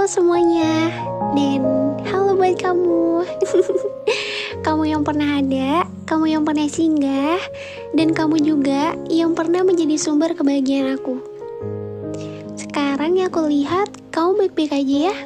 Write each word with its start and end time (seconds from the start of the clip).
Halo 0.00 0.08
semuanya. 0.08 0.88
Dan 1.36 1.60
halo 2.08 2.32
buat 2.32 2.56
kamu. 2.56 3.20
Kamu 4.64 4.88
yang 4.88 5.04
pernah 5.04 5.44
ada 5.44 5.84
Kamu 6.08 6.24
yang 6.24 6.40
pernah 6.40 6.64
singgah 6.72 7.36
Dan 7.92 8.16
kamu 8.16 8.40
juga 8.40 8.96
yang 9.12 9.36
pernah 9.36 9.60
menjadi 9.60 10.00
sumber 10.00 10.32
kebahagiaan 10.32 10.96
aku. 10.96 11.20
Sekarang 12.56 13.20
yang 13.20 13.28
aku 13.28 13.44
lihat 13.44 13.92
Kamu 14.08 14.40
baik-baik 14.40 14.72
aja 14.72 15.12
ya. 15.12 15.16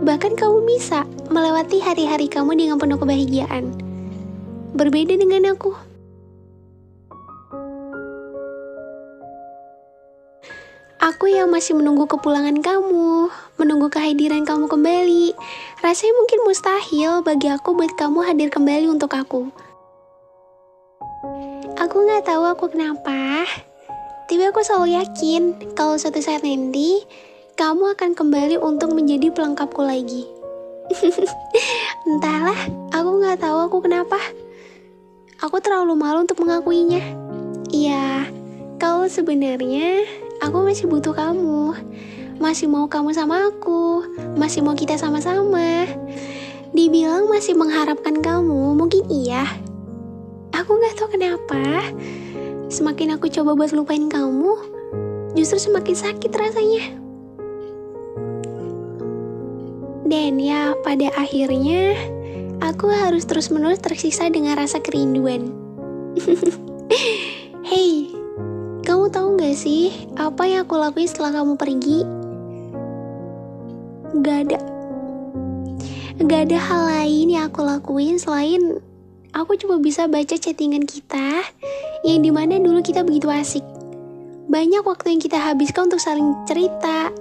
Bahkan 0.00 0.40
kamu 0.40 0.64
bisa 0.64 1.04
melewati 1.28 1.76
hari-hari 1.76 2.32
kamu 2.32 2.56
dengan 2.56 2.80
penuh 2.80 2.96
kebahagiaan. 2.96 3.76
Berbeda 4.72 5.20
dengan 5.20 5.52
aku 5.52 5.76
Aku 11.06 11.30
yang 11.30 11.54
masih 11.54 11.78
menunggu 11.78 12.10
kepulangan 12.10 12.58
kamu, 12.58 13.30
menunggu 13.62 13.86
kehadiran 13.86 14.42
kamu 14.42 14.66
kembali. 14.66 15.38
Rasanya 15.78 16.18
mungkin 16.18 16.38
mustahil 16.42 17.22
bagi 17.22 17.46
aku 17.46 17.78
buat 17.78 17.94
kamu 17.94 18.26
hadir 18.26 18.50
kembali 18.50 18.90
untuk 18.90 19.14
aku. 19.14 19.46
Aku 21.78 21.96
nggak 22.02 22.26
tahu 22.26 22.42
aku 22.50 22.74
kenapa, 22.74 23.46
tapi 24.26 24.50
aku 24.50 24.66
selalu 24.66 24.98
yakin 24.98 25.54
kalau 25.78 25.94
suatu 25.94 26.18
saat 26.18 26.42
nanti 26.42 27.06
kamu 27.54 27.94
akan 27.94 28.18
kembali 28.18 28.58
untuk 28.58 28.90
menjadi 28.90 29.30
pelengkapku 29.30 29.86
lagi. 29.86 30.26
Entahlah, 32.10 32.58
aku 32.90 33.10
nggak 33.22 33.38
tahu 33.46 33.58
aku 33.62 33.78
kenapa. 33.78 34.18
Aku 35.38 35.62
terlalu 35.62 35.94
malu 35.94 36.26
untuk 36.26 36.42
mengakuinya. 36.42 36.98
Iya, 37.70 38.26
kalau 38.82 39.06
sebenarnya 39.06 40.25
aku 40.46 40.62
masih 40.62 40.86
butuh 40.86 41.10
kamu. 41.10 41.74
Masih 42.38 42.70
mau 42.70 42.86
kamu 42.86 43.10
sama 43.10 43.50
aku. 43.50 44.06
Masih 44.38 44.62
mau 44.62 44.78
kita 44.78 44.94
sama-sama. 44.94 45.90
Dibilang 46.70 47.26
masih 47.26 47.58
mengharapkan 47.58 48.22
kamu, 48.22 48.78
mungkin 48.78 49.02
iya. 49.10 49.42
Aku 50.54 50.78
gak 50.78 50.94
tahu 50.94 51.18
kenapa. 51.18 51.90
Semakin 52.70 53.18
aku 53.18 53.26
coba 53.30 53.58
buat 53.58 53.70
lupain 53.74 54.06
kamu, 54.10 54.54
justru 55.34 55.58
semakin 55.58 55.94
sakit 55.94 56.30
rasanya. 56.34 56.84
Dan 60.06 60.38
ya, 60.38 60.74
pada 60.86 61.10
akhirnya 61.18 61.98
aku 62.62 62.90
harus 62.90 63.26
terus-menerus 63.26 63.82
tersiksa 63.82 64.30
dengan 64.30 64.54
rasa 64.58 64.78
kerinduan. 64.78 65.50
Hey, 67.66 68.14
kamu 69.06 69.22
tahu 69.22 69.38
gak 69.38 69.54
sih 69.54 69.94
apa 70.18 70.50
yang 70.50 70.66
aku 70.66 70.82
lakuin 70.82 71.06
setelah 71.06 71.38
kamu 71.38 71.54
pergi? 71.54 72.02
Gak 74.18 74.50
ada. 74.50 74.58
Gak 76.26 76.50
ada 76.50 76.58
hal 76.58 76.82
lain 76.90 77.30
yang 77.30 77.46
aku 77.46 77.62
lakuin 77.62 78.18
selain 78.18 78.82
aku 79.30 79.54
cuma 79.62 79.78
bisa 79.78 80.10
baca 80.10 80.34
chattingan 80.34 80.90
kita 80.90 81.46
yang 82.02 82.18
di 82.18 82.34
mana 82.34 82.58
dulu 82.58 82.82
kita 82.82 83.06
begitu 83.06 83.30
asik. 83.30 83.62
Banyak 84.50 84.82
waktu 84.82 85.14
yang 85.14 85.22
kita 85.22 85.38
habiskan 85.38 85.86
untuk 85.86 86.02
saling 86.02 86.34
cerita, 86.42 87.14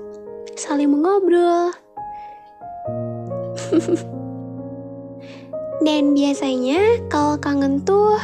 saling 0.58 0.90
mengobrol. 0.90 1.70
Dan 5.86 6.18
biasanya 6.18 6.82
kalau 7.14 7.38
kangen 7.38 7.86
tuh 7.86 8.18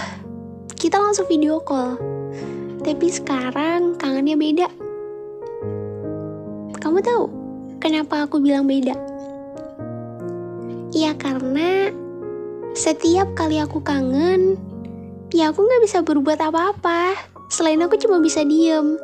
kita 0.82 0.98
langsung 0.98 1.30
video 1.30 1.62
call. 1.62 2.11
Tapi 2.81 3.07
sekarang 3.13 3.95
kangennya 4.01 4.33
beda. 4.33 4.67
Kamu 6.81 6.97
tahu 7.05 7.23
kenapa 7.77 8.25
aku 8.25 8.41
bilang 8.41 8.65
beda? 8.65 8.97
Iya 10.91 11.13
karena 11.15 11.93
setiap 12.75 13.31
kali 13.37 13.61
aku 13.61 13.80
kangen, 13.86 14.59
ya 15.31 15.53
aku 15.53 15.64
nggak 15.64 15.83
bisa 15.86 16.02
berbuat 16.02 16.41
apa-apa. 16.41 17.15
Selain 17.52 17.80
aku 17.83 17.99
cuma 17.99 18.23
bisa 18.23 18.47
diem 18.47 18.95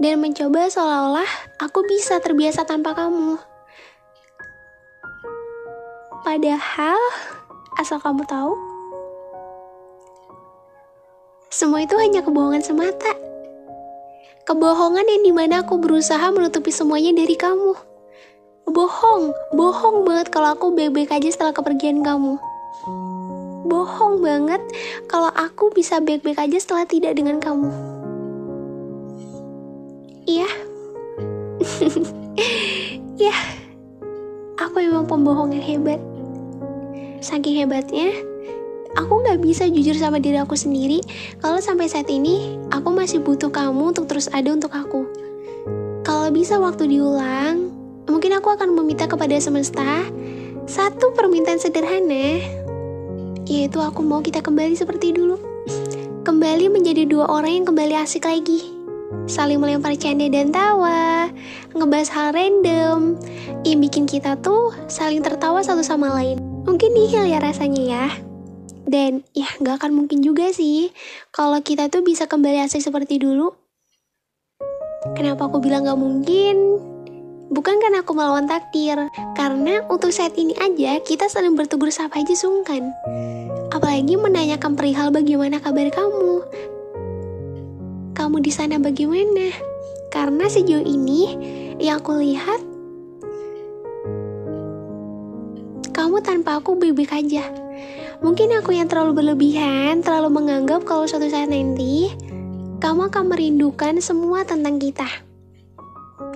dan 0.00 0.24
mencoba 0.24 0.72
seolah-olah 0.72 1.28
aku 1.60 1.84
bisa 1.84 2.16
terbiasa 2.18 2.64
tanpa 2.64 2.96
kamu. 2.96 3.36
Padahal, 6.20 7.00
asal 7.80 8.00
kamu 8.00 8.24
tahu, 8.28 8.52
semua 11.50 11.82
itu 11.82 11.98
hanya 11.98 12.22
kebohongan 12.22 12.62
semata. 12.62 13.10
Kebohongan 14.46 15.02
yang 15.02 15.22
di 15.26 15.32
mana 15.34 15.66
aku 15.66 15.82
berusaha 15.82 16.30
menutupi 16.30 16.70
semuanya 16.70 17.10
dari 17.10 17.34
kamu. 17.34 17.74
Bohong, 18.70 19.34
bohong 19.50 20.06
banget 20.06 20.30
kalau 20.30 20.54
aku 20.54 20.70
baik-baik 20.70 21.10
aja 21.10 21.26
setelah 21.26 21.50
kepergian 21.50 22.06
kamu. 22.06 22.38
Bohong 23.66 24.22
banget 24.22 24.62
kalau 25.10 25.26
aku 25.34 25.74
bisa 25.74 25.98
baik-baik 25.98 26.38
aja 26.38 26.62
setelah 26.62 26.86
tidak 26.86 27.18
dengan 27.18 27.42
kamu. 27.42 27.70
Iya. 30.30 30.48
Iya. 33.20 33.36
Aku 34.56 34.80
memang 34.80 35.04
pembohong 35.04 35.52
yang 35.52 35.60
hebat. 35.60 36.00
Saking 37.20 37.60
hebatnya, 37.60 38.16
aku 38.98 39.22
nggak 39.22 39.38
bisa 39.42 39.66
jujur 39.70 39.94
sama 39.94 40.18
diri 40.18 40.40
aku 40.40 40.58
sendiri 40.58 40.98
kalau 41.38 41.62
sampai 41.62 41.86
saat 41.86 42.10
ini 42.10 42.58
aku 42.74 42.90
masih 42.90 43.22
butuh 43.22 43.52
kamu 43.52 43.94
untuk 43.94 44.10
terus 44.10 44.26
ada 44.32 44.50
untuk 44.50 44.72
aku. 44.74 45.06
Kalau 46.00 46.32
bisa 46.32 46.58
waktu 46.58 46.90
diulang, 46.90 47.70
mungkin 48.08 48.34
aku 48.34 48.50
akan 48.56 48.74
meminta 48.74 49.06
kepada 49.06 49.36
semesta 49.38 50.02
satu 50.70 51.10
permintaan 51.18 51.58
sederhana, 51.58 52.38
yaitu 53.46 53.78
aku 53.82 54.06
mau 54.06 54.22
kita 54.22 54.38
kembali 54.38 54.78
seperti 54.78 55.10
dulu. 55.10 55.38
Kembali 56.22 56.70
menjadi 56.70 57.10
dua 57.10 57.26
orang 57.26 57.62
yang 57.62 57.66
kembali 57.66 57.94
asik 57.98 58.28
lagi. 58.28 58.70
Saling 59.26 59.58
melempar 59.58 59.98
canda 59.98 60.30
dan 60.30 60.54
tawa, 60.54 61.26
ngebahas 61.74 62.10
hal 62.14 62.28
random, 62.30 63.18
yang 63.66 63.82
bikin 63.82 64.06
kita 64.06 64.38
tuh 64.38 64.70
saling 64.86 65.26
tertawa 65.26 65.58
satu 65.58 65.82
sama 65.82 66.14
lain. 66.14 66.38
Mungkin 66.62 66.94
nihil 66.94 67.26
ya 67.26 67.42
rasanya 67.42 67.82
ya. 67.82 68.29
Dan 68.90 69.22
ya 69.30 69.46
nggak 69.62 69.78
akan 69.78 69.94
mungkin 69.94 70.18
juga 70.18 70.50
sih 70.50 70.90
kalau 71.30 71.62
kita 71.62 71.86
tuh 71.86 72.02
bisa 72.02 72.26
kembali 72.26 72.66
asik 72.66 72.82
seperti 72.82 73.22
dulu. 73.22 73.54
Kenapa 75.14 75.46
aku 75.46 75.62
bilang 75.62 75.86
nggak 75.86 76.00
mungkin? 76.00 76.56
Bukan 77.50 77.82
karena 77.82 78.02
aku 78.02 78.14
melawan 78.14 78.46
takdir, 78.50 79.10
karena 79.34 79.82
untuk 79.90 80.14
saat 80.14 80.34
ini 80.38 80.54
aja 80.58 81.02
kita 81.02 81.26
saling 81.26 81.54
bertegur 81.54 81.90
sapa 81.90 82.18
aja 82.22 82.34
sungkan. 82.34 82.90
Apalagi 83.70 84.18
menanyakan 84.18 84.74
perihal 84.74 85.14
bagaimana 85.14 85.62
kabar 85.62 85.86
kamu. 85.90 86.46
Kamu 88.14 88.36
di 88.42 88.50
sana 88.50 88.78
bagaimana? 88.82 89.54
Karena 90.10 90.50
sejauh 90.50 90.82
ini 90.82 91.30
yang 91.78 92.02
aku 92.02 92.18
lihat 92.18 92.60
kamu 95.94 96.22
tanpa 96.22 96.58
aku 96.58 96.74
baik-baik 96.74 97.14
aja. 97.14 97.69
Mungkin 98.20 98.52
aku 98.52 98.76
yang 98.76 98.84
terlalu 98.84 99.24
berlebihan, 99.24 100.04
terlalu 100.04 100.28
menganggap 100.28 100.84
kalau 100.84 101.08
suatu 101.08 101.24
saat 101.32 101.48
nanti 101.48 102.12
kamu 102.80 103.08
akan 103.08 103.24
merindukan 103.32 103.96
semua 104.00 104.44
tentang 104.44 104.76
kita. 104.76 105.08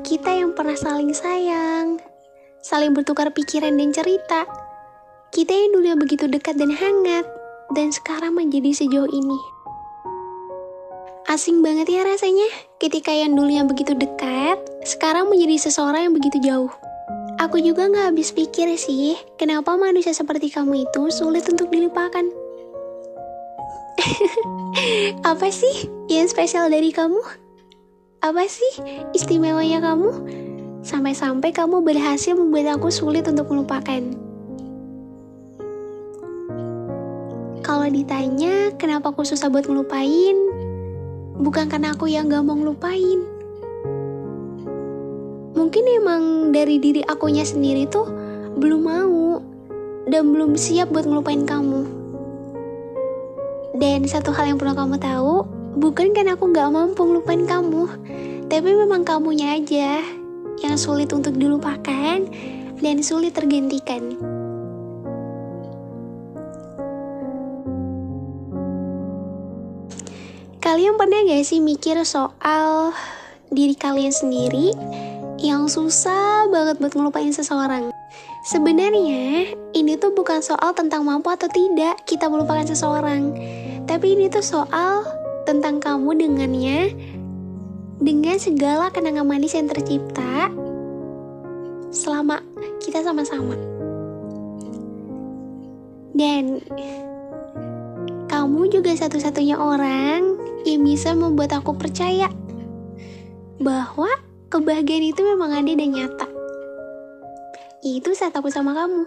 Kita 0.01 0.33
yang 0.33 0.57
pernah 0.57 0.77
saling 0.81 1.13
sayang, 1.13 2.01
saling 2.65 2.97
bertukar 2.97 3.29
pikiran 3.37 3.77
dan 3.77 3.93
cerita. 3.93 4.49
Kita 5.29 5.53
yang 5.53 5.77
dulu 5.77 5.85
begitu 6.01 6.25
dekat 6.25 6.57
dan 6.57 6.73
hangat, 6.73 7.29
dan 7.77 7.93
sekarang 7.93 8.33
menjadi 8.33 8.73
sejauh 8.73 9.09
ini. 9.13 9.41
Asing 11.25 11.65
banget 11.65 11.89
ya 11.89 12.05
rasanya 12.05 12.45
ketika 12.81 13.13
yang 13.13 13.33
dulu 13.37 13.49
yang 13.49 13.69
begitu 13.69 13.97
dekat, 13.97 14.61
sekarang 14.85 15.33
menjadi 15.33 15.69
seseorang 15.69 16.09
yang 16.09 16.15
begitu 16.17 16.37
jauh. 16.41 16.73
Aku 17.45 17.61
juga 17.61 17.93
gak 17.93 18.17
habis 18.17 18.33
pikir 18.33 18.73
sih, 18.81 19.21
kenapa 19.37 19.77
manusia 19.77 20.17
seperti 20.17 20.49
kamu 20.49 20.89
itu 20.89 21.13
sulit 21.13 21.45
untuk 21.45 21.69
dilupakan. 21.69 22.25
Apa 25.29 25.53
sih 25.53 25.93
yang 26.09 26.25
spesial 26.25 26.73
dari 26.73 26.89
kamu? 26.89 27.21
Apa 28.25 28.49
sih 28.49 28.81
istimewanya 29.13 29.85
kamu? 29.85 30.25
Sampai-sampai 30.89 31.53
kamu 31.53 31.85
berhasil 31.85 32.33
membuat 32.33 32.81
aku 32.81 32.89
sulit 32.89 33.29
untuk 33.29 33.53
melupakan. 33.53 34.01
Kalau 37.61 37.89
ditanya 37.93 38.73
kenapa 38.81 39.13
aku 39.13 39.21
susah 39.21 39.53
buat 39.53 39.69
ngelupain, 39.69 40.37
bukan 41.45 41.69
karena 41.69 41.93
aku 41.93 42.09
yang 42.09 42.33
gak 42.33 42.41
mau 42.41 42.57
ngelupain 42.57 43.34
mungkin 45.55 45.87
emang 45.87 46.51
dari 46.51 46.83
diri 46.83 47.01
akunya 47.07 47.47
sendiri 47.47 47.87
tuh 47.87 48.11
belum 48.59 48.83
mau 48.83 49.39
dan 50.11 50.35
belum 50.35 50.59
siap 50.59 50.91
buat 50.91 51.07
ngelupain 51.07 51.47
kamu. 51.47 51.83
Dan 53.75 54.07
satu 54.07 54.31
hal 54.31 54.55
yang 54.55 54.59
perlu 54.59 54.75
kamu 54.75 55.03
tahu, 55.03 55.43
bukan 55.79 56.15
karena 56.15 56.39
aku 56.39 56.55
gak 56.55 56.71
mampu 56.71 57.03
ngelupain 57.03 57.43
kamu, 57.43 57.91
tapi 58.47 58.71
memang 58.71 59.03
kamunya 59.03 59.59
aja 59.59 59.99
yang 60.63 60.79
sulit 60.79 61.11
untuk 61.11 61.35
dilupakan 61.35 62.23
dan 62.79 62.97
sulit 63.03 63.35
tergantikan. 63.35 64.15
Kalian 70.63 70.95
pernah 70.95 71.27
gak 71.27 71.43
sih 71.43 71.59
mikir 71.59 71.99
soal 72.07 72.95
diri 73.51 73.75
kalian 73.75 74.15
sendiri 74.15 74.71
yang 75.41 75.67
susah 75.67 76.47
banget 76.51 76.79
buat 76.79 76.95
ngelupain 76.95 77.33
seseorang? 77.35 77.91
Sebenarnya 78.45 79.57
ini 79.73 79.97
tuh 79.97 80.13
bukan 80.13 80.45
soal 80.45 80.77
tentang 80.77 81.03
mampu 81.09 81.33
atau 81.33 81.49
tidak 81.49 82.05
kita 82.05 82.29
melupakan 82.29 82.63
seseorang, 82.69 83.33
tapi 83.89 84.15
ini 84.15 84.29
tuh 84.29 84.45
soal 84.45 85.03
tentang 85.49 85.81
kamu 85.81 86.17
dengannya 86.21 86.93
dengan 88.01 88.37
segala 88.37 88.93
kenangan 88.93 89.25
manis 89.25 89.57
yang 89.57 89.69
tercipta 89.69 90.53
selama 91.89 92.45
kita 92.85 93.01
sama-sama. 93.01 93.57
Dan 96.15 96.63
kamu 98.29 98.71
juga 98.71 98.93
satu-satunya 98.95 99.59
orang 99.59 100.37
yang 100.69 100.81
bisa 100.85 101.17
membuat 101.17 101.57
aku 101.59 101.75
percaya 101.75 102.29
bahwa 103.59 104.11
kebahagiaan 104.55 105.11
itu 105.11 105.27
memang 105.27 105.51
ada 105.51 105.67
dan 105.75 105.91
nyata. 105.91 106.31
Itu 107.83 108.15
saat 108.15 108.31
aku 108.39 108.55
sama 108.55 108.71
kamu. 108.71 109.03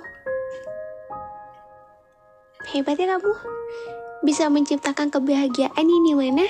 Hebatnya 2.75 3.15
kamu 3.15 3.31
bisa 4.27 4.51
menciptakan 4.51 5.07
kebahagiaan 5.07 5.87
ini 5.87 6.11
mana 6.11 6.43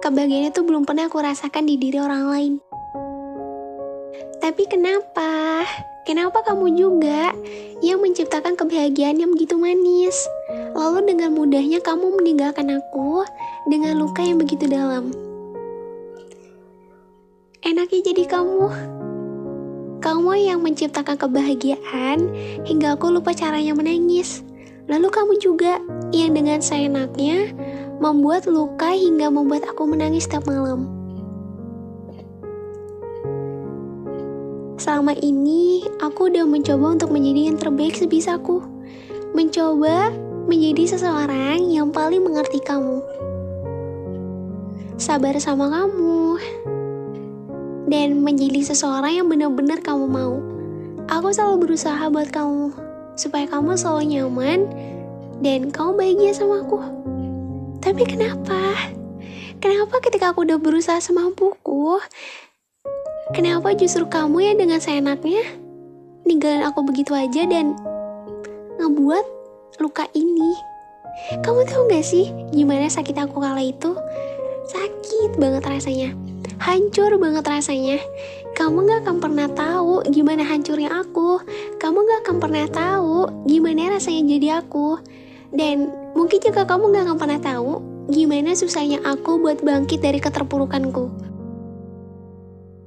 kebahagiaan 0.00 0.48
itu 0.48 0.64
belum 0.64 0.88
pernah 0.88 1.12
aku 1.12 1.20
rasakan 1.20 1.68
di 1.68 1.76
diri 1.76 2.00
orang 2.00 2.24
lain. 2.32 2.52
Tapi 4.40 4.72
kenapa? 4.72 5.60
Kenapa 6.08 6.40
kamu 6.44 6.80
juga 6.80 7.32
yang 7.84 8.00
menciptakan 8.00 8.56
kebahagiaan 8.56 9.20
yang 9.20 9.32
begitu 9.36 9.60
manis? 9.60 10.16
Lalu 10.72 11.12
dengan 11.12 11.36
mudahnya 11.36 11.84
kamu 11.84 12.20
meninggalkan 12.20 12.72
aku 12.72 13.24
dengan 13.68 14.00
luka 14.00 14.24
yang 14.24 14.40
begitu 14.40 14.64
dalam. 14.64 15.33
Enaknya 17.64 18.12
jadi 18.12 18.28
kamu. 18.28 18.68
Kamu 20.04 20.36
yang 20.36 20.60
menciptakan 20.60 21.16
kebahagiaan 21.16 22.28
hingga 22.68 22.92
aku 22.92 23.08
lupa 23.08 23.32
caranya 23.32 23.72
menangis. 23.72 24.44
Lalu 24.84 25.08
kamu 25.08 25.32
juga 25.40 25.80
yang 26.12 26.36
dengan 26.36 26.60
seenaknya 26.60 27.56
membuat 28.04 28.44
luka 28.44 28.92
hingga 28.92 29.32
membuat 29.32 29.64
aku 29.64 29.88
menangis 29.88 30.28
setiap 30.28 30.44
malam. 30.44 30.92
Selama 34.76 35.16
ini, 35.16 35.88
aku 36.04 36.28
udah 36.28 36.44
mencoba 36.44 37.00
untuk 37.00 37.16
menjadi 37.16 37.48
yang 37.48 37.56
terbaik 37.56 37.96
sebisaku. 37.96 38.60
Mencoba 39.32 40.12
menjadi 40.44 41.00
seseorang 41.00 41.64
yang 41.72 41.88
paling 41.88 42.20
mengerti 42.20 42.60
kamu 42.60 43.00
sabar 44.94 45.34
sama 45.42 45.66
kamu, 45.68 46.38
dan 47.88 48.24
menjadi 48.24 48.72
seseorang 48.72 49.20
yang 49.20 49.26
benar-benar 49.28 49.80
kamu 49.84 50.08
mau. 50.08 50.40
Aku 51.10 51.28
selalu 51.32 51.68
berusaha 51.68 52.08
buat 52.08 52.32
kamu, 52.32 52.72
supaya 53.14 53.44
kamu 53.44 53.76
selalu 53.76 54.02
nyaman 54.16 54.60
dan 55.44 55.68
kamu 55.68 55.90
bahagia 56.00 56.32
sama 56.32 56.64
aku. 56.64 56.80
Tapi 57.84 58.02
kenapa? 58.08 58.88
Kenapa 59.60 60.00
ketika 60.00 60.32
aku 60.32 60.48
udah 60.48 60.56
berusaha 60.56 61.00
semampuku, 61.00 62.00
kenapa 63.36 63.76
justru 63.76 64.08
kamu 64.08 64.52
yang 64.52 64.56
dengan 64.60 64.80
seenaknya 64.80 65.44
ninggalin 66.24 66.64
aku 66.64 66.84
begitu 66.84 67.12
aja 67.12 67.44
dan 67.44 67.76
ngebuat 68.80 69.24
luka 69.80 70.08
ini? 70.16 70.56
Kamu 71.44 71.68
tahu 71.68 71.86
gak 71.92 72.04
sih 72.04 72.32
gimana 72.50 72.88
sakit 72.88 73.14
aku 73.14 73.38
kala 73.38 73.62
itu? 73.62 73.92
Sakit 74.68 75.36
banget 75.36 75.62
rasanya. 75.68 76.33
Hancur 76.64 77.20
banget 77.20 77.44
rasanya. 77.44 78.00
Kamu 78.56 78.88
gak 78.88 79.04
akan 79.04 79.20
pernah 79.20 79.52
tahu 79.52 80.00
gimana 80.08 80.40
hancurnya 80.40 80.96
aku. 81.04 81.36
Kamu 81.76 81.98
gak 82.08 82.20
akan 82.24 82.36
pernah 82.40 82.64
tahu 82.72 83.44
gimana 83.44 83.92
rasanya 83.92 84.24
jadi 84.24 84.64
aku. 84.64 84.96
Dan 85.52 85.92
mungkin 86.16 86.40
juga 86.40 86.64
kamu 86.64 86.88
gak 86.96 87.04
akan 87.04 87.18
pernah 87.20 87.36
tahu 87.36 87.84
gimana 88.08 88.56
susahnya 88.56 89.04
aku 89.04 89.44
buat 89.44 89.60
bangkit 89.60 90.00
dari 90.00 90.16
keterpurukanku. 90.16 91.12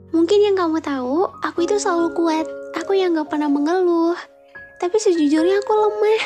Mungkin 0.09 0.39
yang 0.41 0.57
kamu 0.57 0.81
tahu, 0.81 1.29
aku 1.45 1.69
itu 1.69 1.77
selalu 1.77 2.17
kuat. 2.17 2.49
Aku 2.81 2.97
yang 2.97 3.13
gak 3.13 3.29
pernah 3.29 3.45
mengeluh. 3.45 4.17
Tapi 4.81 4.97
sejujurnya 4.97 5.61
aku 5.61 5.73
lemah. 5.77 6.23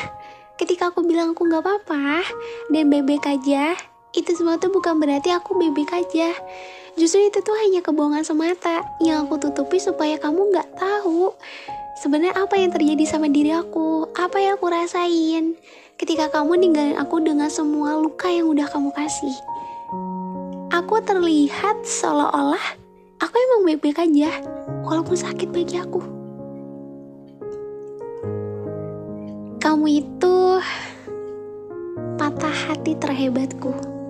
Ketika 0.55 0.95
aku 0.95 1.03
bilang 1.03 1.35
aku 1.35 1.51
gak 1.51 1.67
apa-apa 1.67 2.23
dan 2.71 2.87
bebek 2.87 3.27
aja, 3.27 3.75
itu 4.11 4.31
semua 4.35 4.59
tuh 4.59 4.71
bukan 4.71 4.99
berarti 4.99 5.31
aku 5.31 5.55
bebek 5.55 5.91
aja. 5.95 6.35
Justru 6.99 7.31
itu 7.31 7.39
tuh 7.39 7.55
hanya 7.63 7.79
kebohongan 7.79 8.27
semata 8.27 8.83
yang 8.99 9.23
aku 9.23 9.39
tutupi 9.39 9.79
supaya 9.79 10.19
kamu 10.19 10.51
nggak 10.51 10.75
tahu 10.75 11.31
sebenarnya 12.01 12.35
apa 12.35 12.59
yang 12.59 12.73
terjadi 12.75 13.05
sama 13.07 13.31
diri 13.31 13.55
aku, 13.55 14.11
apa 14.17 14.41
yang 14.43 14.59
aku 14.59 14.67
rasain 14.67 15.55
ketika 15.95 16.33
kamu 16.33 16.57
ninggalin 16.57 16.97
aku 16.97 17.21
dengan 17.23 17.47
semua 17.47 17.95
luka 17.95 18.27
yang 18.27 18.51
udah 18.51 18.67
kamu 18.67 18.91
kasih. 18.91 19.35
Aku 20.73 20.99
terlihat 21.05 21.85
seolah-olah 21.85 22.65
aku 23.21 23.35
emang 23.37 23.69
baik-baik 23.69 24.01
aja, 24.01 24.41
walaupun 24.81 25.13
sakit 25.13 25.53
bagi 25.53 25.77
aku. 25.77 26.01
Kamu 29.61 29.85
itu 29.87 30.35
patah 32.17 32.55
hati 32.67 32.97
terhebatku. 32.97 34.00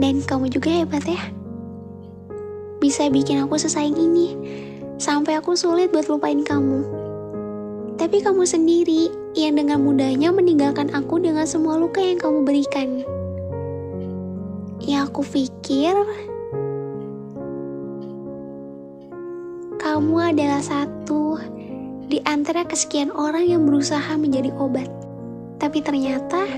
Dan 0.00 0.24
kamu 0.24 0.48
juga 0.48 0.72
hebat 0.72 1.04
ya. 1.04 1.20
Bisa 2.80 3.12
bikin 3.12 3.44
aku 3.44 3.60
sesayang 3.60 4.00
ini, 4.00 4.32
sampai 4.96 5.36
aku 5.36 5.52
sulit 5.52 5.92
buat 5.92 6.08
lupain 6.08 6.40
kamu. 6.40 6.80
Tapi 8.00 8.24
kamu 8.24 8.48
sendiri 8.48 9.12
yang 9.36 9.60
dengan 9.60 9.84
mudahnya 9.84 10.32
meninggalkan 10.32 10.88
aku 10.96 11.20
dengan 11.20 11.44
semua 11.44 11.76
luka 11.76 12.00
yang 12.00 12.16
kamu 12.16 12.48
berikan. 12.48 13.04
Ya 14.80 15.04
aku 15.04 15.20
pikir 15.20 15.92
kamu 19.76 20.16
adalah 20.32 20.64
satu 20.64 21.36
di 22.08 22.24
antara 22.24 22.64
kesekian 22.64 23.12
orang 23.12 23.44
yang 23.44 23.68
berusaha 23.68 24.16
menjadi 24.16 24.48
obat. 24.56 24.88
Tapi 25.60 25.84
ternyata 25.84 26.48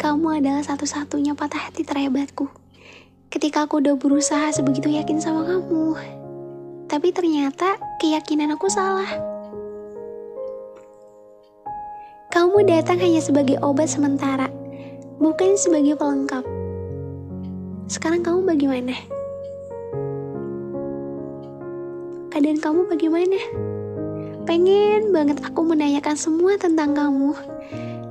kamu 0.00 0.40
adalah 0.40 0.64
satu-satunya 0.64 1.36
patah 1.36 1.68
hati 1.68 1.84
terhebatku. 1.84 2.48
Ketika 3.28 3.68
aku 3.68 3.84
udah 3.84 4.00
berusaha 4.00 4.48
sebegitu 4.48 4.88
yakin 4.88 5.20
sama 5.20 5.44
kamu, 5.44 5.92
tapi 6.88 7.12
ternyata 7.12 7.76
keyakinan 8.00 8.56
aku 8.56 8.72
salah. 8.72 9.12
Kamu 12.32 12.64
datang 12.64 12.96
hanya 12.96 13.20
sebagai 13.20 13.60
obat 13.60 13.92
sementara, 13.92 14.48
bukan 15.20 15.60
sebagai 15.60 16.00
pelengkap. 16.00 16.48
Sekarang 17.84 18.24
kamu 18.24 18.56
bagaimana? 18.56 18.96
Keadaan 22.32 22.56
kamu 22.56 22.80
bagaimana? 22.88 23.38
Pengen 24.48 25.12
banget 25.12 25.44
aku 25.44 25.60
menanyakan 25.60 26.16
semua 26.16 26.56
tentang 26.56 26.96
kamu, 26.96 27.36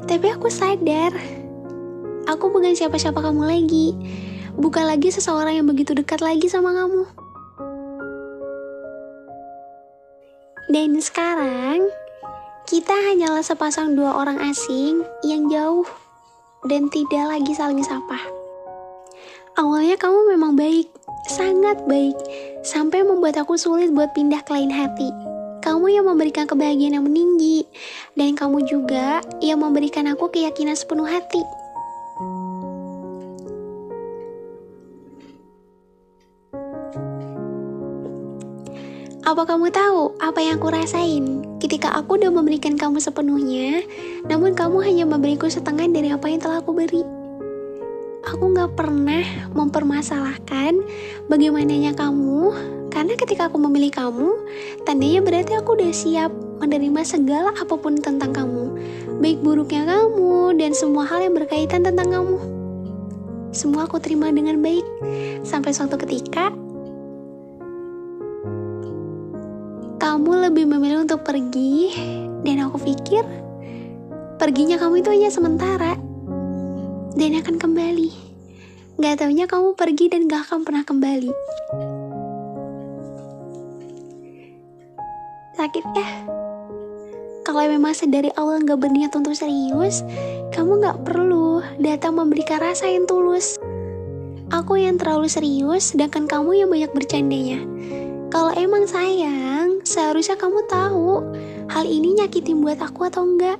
tapi 0.05 0.29
aku 0.29 0.53
sadar 0.53 1.38
Aku 2.29 2.53
bukan 2.53 2.77
siapa-siapa 2.77 3.25
kamu 3.25 3.41
lagi. 3.49 3.97
Bukan 4.53 4.85
lagi 4.85 5.09
seseorang 5.09 5.57
yang 5.57 5.65
begitu 5.65 5.97
dekat 5.97 6.21
lagi 6.21 6.45
sama 6.45 6.69
kamu. 6.77 7.09
Dan 10.69 10.93
sekarang, 11.01 11.89
kita 12.69 12.93
hanyalah 12.93 13.41
sepasang 13.41 13.97
dua 13.97 14.13
orang 14.13 14.37
asing 14.45 15.01
yang 15.25 15.49
jauh 15.49 15.89
dan 16.69 16.85
tidak 16.93 17.25
lagi 17.33 17.49
saling 17.57 17.81
sapa. 17.81 18.21
Awalnya 19.57 19.97
kamu 19.97 20.37
memang 20.37 20.53
baik, 20.53 20.85
sangat 21.25 21.81
baik, 21.89 22.13
sampai 22.61 23.01
membuat 23.01 23.41
aku 23.41 23.57
sulit 23.57 23.89
buat 23.89 24.13
pindah 24.13 24.45
ke 24.45 24.53
lain 24.53 24.69
hati. 24.69 25.09
Kamu 25.65 25.89
yang 25.89 26.05
memberikan 26.05 26.45
kebahagiaan 26.45 27.01
yang 27.01 27.05
meninggi, 27.09 27.65
dan 28.13 28.37
kamu 28.37 28.69
juga 28.69 29.25
yang 29.41 29.65
memberikan 29.65 30.05
aku 30.05 30.29
keyakinan 30.29 30.77
sepenuh 30.77 31.09
hati. 31.09 31.41
Apa 39.29 39.45
kamu 39.45 39.69
tahu 39.69 40.17
apa 40.17 40.41
yang 40.41 40.57
aku 40.57 40.73
rasain 40.73 41.45
ketika 41.61 41.93
aku 41.93 42.17
udah 42.17 42.33
memberikan 42.33 42.73
kamu 42.73 42.97
sepenuhnya, 42.97 43.85
namun 44.25 44.57
kamu 44.57 44.81
hanya 44.81 45.05
memberiku 45.05 45.45
setengah 45.45 45.85
dari 45.85 46.09
apa 46.09 46.33
yang 46.33 46.41
telah 46.41 46.65
aku 46.65 46.73
beri? 46.73 47.05
Aku 48.25 48.49
gak 48.57 48.73
pernah 48.73 49.21
mempermasalahkan 49.53 50.81
bagaimananya 51.29 51.93
kamu 51.93 52.57
karena 52.89 53.13
ketika 53.21 53.53
aku 53.53 53.61
memilih 53.61 53.93
kamu, 53.93 54.33
tandanya 54.89 55.21
berarti 55.21 55.53
aku 55.61 55.77
udah 55.77 55.93
siap 55.93 56.33
menerima 56.57 57.01
segala 57.05 57.53
apa 57.53 57.77
pun 57.77 58.01
tentang 58.01 58.33
kamu. 58.33 58.81
Baik 59.21 59.45
buruknya 59.45 59.85
kamu 59.85 60.57
dan 60.57 60.73
semua 60.73 61.05
hal 61.05 61.21
yang 61.21 61.37
berkaitan 61.37 61.85
tentang 61.85 62.09
kamu. 62.09 62.41
Semua 63.53 63.85
aku 63.85 64.01
terima 64.01 64.33
dengan 64.33 64.57
baik. 64.57 64.89
Sampai 65.45 65.69
suatu 65.77 66.01
ketika, 66.01 66.49
kamu 69.99 70.49
lebih 70.49 70.65
memilih 70.65 71.03
untuk 71.03 71.27
pergi 71.27 71.93
dan 72.47 72.63
aku 72.63 72.79
pikir 72.79 73.21
perginya 74.39 74.79
kamu 74.79 75.03
itu 75.03 75.09
hanya 75.11 75.29
sementara 75.29 75.93
dan 77.19 77.31
akan 77.35 77.59
kembali. 77.59 78.31
Gak 78.99 79.23
taunya 79.23 79.47
kamu 79.47 79.75
pergi 79.75 80.11
dan 80.11 80.31
gak 80.31 80.47
akan 80.47 80.63
pernah 80.63 80.83
kembali. 80.87 81.31
sakit 85.59 85.85
ya 85.91 86.07
kalau 87.43 87.67
memang 87.67 87.91
sedari 87.91 88.31
awal 88.39 88.63
nggak 88.63 88.79
berniat 88.79 89.11
untuk 89.11 89.35
serius 89.35 90.07
kamu 90.55 90.79
nggak 90.79 91.03
perlu 91.03 91.59
datang 91.83 92.15
memberikan 92.15 92.63
rasa 92.63 92.87
yang 92.87 93.03
tulus 93.03 93.59
aku 94.55 94.79
yang 94.79 94.95
terlalu 94.95 95.27
serius 95.27 95.91
sedangkan 95.91 96.31
kamu 96.31 96.63
yang 96.63 96.71
banyak 96.71 96.91
bercandanya 96.95 97.59
kalau 98.29 98.53
emang 98.53 98.85
sayang 98.85 99.81
seharusnya 99.85 100.37
kamu 100.37 100.65
tahu 100.69 101.21
hal 101.69 101.85
ini 101.85 102.17
nyakitin 102.17 102.61
buat 102.61 102.81
aku 102.81 103.09
atau 103.09 103.25
enggak 103.25 103.57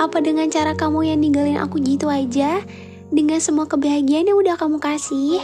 apa 0.00 0.18
dengan 0.18 0.50
cara 0.50 0.74
kamu 0.74 1.14
yang 1.14 1.20
ninggalin 1.22 1.60
aku 1.60 1.78
gitu 1.78 2.10
aja 2.10 2.64
dengan 3.12 3.38
semua 3.38 3.68
kebahagiaan 3.68 4.28
yang 4.32 4.40
udah 4.40 4.56
kamu 4.58 4.82
kasih 4.82 5.40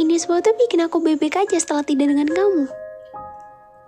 ini 0.00 0.16
semua 0.16 0.40
tuh 0.40 0.56
bikin 0.56 0.80
aku 0.80 1.04
bebek 1.04 1.36
aja 1.36 1.60
setelah 1.60 1.84
tidak 1.84 2.08
dengan 2.08 2.24
kamu. 2.24 2.64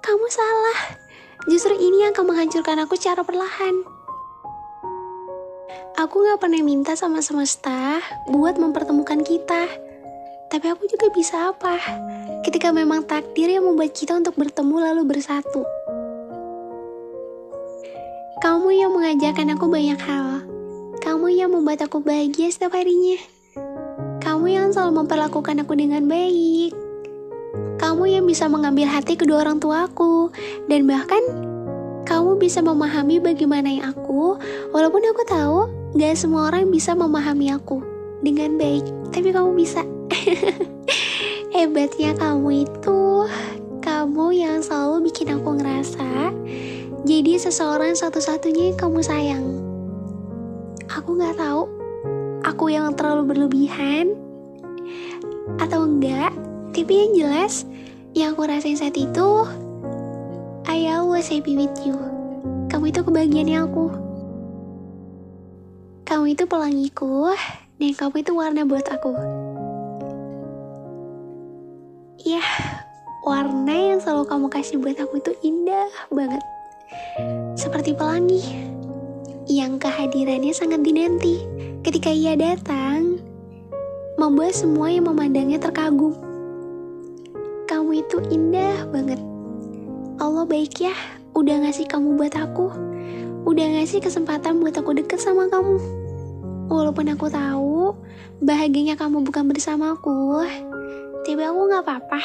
Kamu 0.05 0.27
salah. 0.29 1.01
Justru 1.49 1.73
ini 1.81 2.05
yang 2.05 2.13
akan 2.13 2.29
menghancurkan 2.29 2.77
aku 2.85 2.93
secara 3.01 3.25
perlahan. 3.25 3.89
Aku 5.97 6.29
gak 6.29 6.45
pernah 6.45 6.61
minta 6.61 6.93
sama 6.93 7.25
semesta 7.25 8.05
buat 8.29 8.61
mempertemukan 8.61 9.25
kita. 9.25 9.65
Tapi 10.55 10.71
aku 10.71 10.87
juga 10.87 11.11
bisa 11.11 11.51
apa? 11.51 11.75
Ketika 12.47 12.71
memang 12.71 13.03
takdir 13.03 13.51
yang 13.51 13.67
membuat 13.67 13.91
kita 13.91 14.15
untuk 14.15 14.39
bertemu 14.39 14.87
lalu 14.87 15.03
bersatu. 15.03 15.67
Kamu 18.39 18.71
yang 18.71 18.95
mengajarkan 18.95 19.59
aku 19.59 19.67
banyak 19.67 19.99
hal. 19.99 20.47
Kamu 21.03 21.27
yang 21.35 21.51
membuat 21.51 21.83
aku 21.83 21.99
bahagia 21.99 22.55
setiap 22.55 22.71
harinya. 22.79 23.19
Kamu 24.23 24.47
yang 24.47 24.71
selalu 24.71 25.03
memperlakukan 25.03 25.59
aku 25.59 25.75
dengan 25.75 26.07
baik. 26.07 26.71
Kamu 27.83 28.07
yang 28.07 28.23
bisa 28.23 28.47
mengambil 28.47 28.87
hati 28.95 29.19
kedua 29.19 29.43
orang 29.43 29.59
tuaku. 29.59 30.31
Dan 30.71 30.87
bahkan, 30.87 31.19
kamu 32.07 32.39
bisa 32.39 32.63
memahami 32.63 33.19
bagaimana 33.19 33.75
yang 33.75 33.91
aku, 33.91 34.39
walaupun 34.71 35.03
aku 35.03 35.27
tahu 35.27 35.67
gak 35.99 36.15
semua 36.15 36.47
orang 36.47 36.71
bisa 36.71 36.95
memahami 36.95 37.51
aku 37.51 37.94
dengan 38.25 38.57
baik. 38.57 38.89
Tapi 39.13 39.29
kamu 39.31 39.53
bisa. 39.53 39.85
Hebatnya 41.55 42.17
kamu 42.17 42.67
itu, 42.67 43.01
kamu 43.85 44.27
yang 44.35 44.59
selalu 44.65 45.07
bikin 45.13 45.37
aku 45.37 45.61
ngerasa 45.61 46.33
jadi 47.05 47.37
seseorang 47.37 47.95
satu-satunya 47.95 48.75
yang 48.75 48.79
kamu 48.81 49.05
sayang. 49.05 49.47
Aku 50.91 51.15
gak 51.21 51.37
tahu 51.37 51.85
aku 52.45 52.69
yang 52.69 52.93
terlalu 52.93 53.35
berlebihan 53.35 54.13
atau 55.57 55.89
enggak 55.89 56.31
tapi 56.77 56.93
yang 56.93 57.13
jelas 57.17 57.65
yang 58.13 58.37
aku 58.37 58.45
rasain 58.45 58.77
saat 58.77 58.95
itu 58.95 59.29
I 60.69 60.93
always 60.93 61.27
happy 61.33 61.57
with 61.57 61.73
you 61.83 61.97
kamu 62.69 62.93
itu 62.93 63.01
kebahagiaannya 63.01 63.59
aku 63.65 63.87
kamu 66.05 66.37
itu 66.37 66.45
pelangiku 66.45 67.33
dan 67.81 67.93
kamu 67.95 68.17
itu 68.23 68.33
warna 68.35 68.63
buat 68.67 68.87
aku 68.87 69.11
ya 72.23 72.45
warna 73.27 73.75
yang 73.75 73.99
selalu 73.99 74.25
kamu 74.29 74.47
kasih 74.53 74.77
buat 74.79 74.99
aku 75.01 75.19
itu 75.19 75.33
indah 75.43 75.91
banget 76.13 76.43
seperti 77.59 77.97
pelangi 77.97 78.43
yang 79.51 79.77
kehadirannya 79.77 80.57
sangat 80.57 80.81
dinanti 80.81 81.45
ketika 81.85 82.09
ia 82.09 82.33
datang 82.33 83.21
membuat 84.15 84.55
semua 84.55 84.89
yang 84.89 85.05
memandangnya 85.11 85.61
terkagum. 85.61 86.15
Kamu 87.69 87.91
itu 87.99 88.23
indah 88.31 88.87
banget. 88.89 89.21
Allah 90.23 90.47
baik 90.47 90.81
ya, 90.81 90.95
udah 91.35 91.67
ngasih 91.67 91.91
kamu 91.91 92.17
buat 92.17 92.35
aku. 92.39 92.71
Udah 93.45 93.67
ngasih 93.77 94.01
kesempatan 94.01 94.63
buat 94.63 94.73
aku 94.79 94.97
deket 94.97 95.21
sama 95.21 95.51
kamu. 95.51 96.04
Walaupun 96.65 97.13
aku 97.13 97.29
tahu 97.29 97.93
bahagianya 98.41 98.97
kamu 98.97 99.21
bukan 99.25 99.45
bersamaku, 99.53 100.45
tapi 101.25 101.43
aku 101.45 101.61
gak 101.69 101.85
apa-apa. 101.85 102.21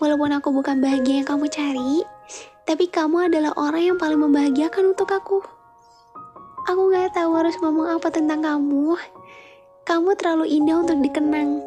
Walaupun 0.00 0.32
aku 0.36 0.48
bukan 0.52 0.80
bahagia 0.80 1.20
yang 1.20 1.28
kamu 1.28 1.46
cari, 1.52 2.04
tapi 2.64 2.88
kamu 2.88 3.28
adalah 3.28 3.52
orang 3.60 3.94
yang 3.94 3.98
paling 4.00 4.20
membahagiakan 4.20 4.96
untuk 4.96 5.12
aku. 5.12 5.44
Aku 6.64 6.88
gak 6.88 7.12
tahu 7.12 7.36
harus 7.36 7.56
ngomong 7.60 8.00
apa 8.00 8.08
tentang 8.08 8.40
kamu, 8.40 8.96
kamu 9.84 10.08
terlalu 10.16 10.44
indah 10.48 10.80
untuk 10.80 10.96
dikenang, 11.04 11.60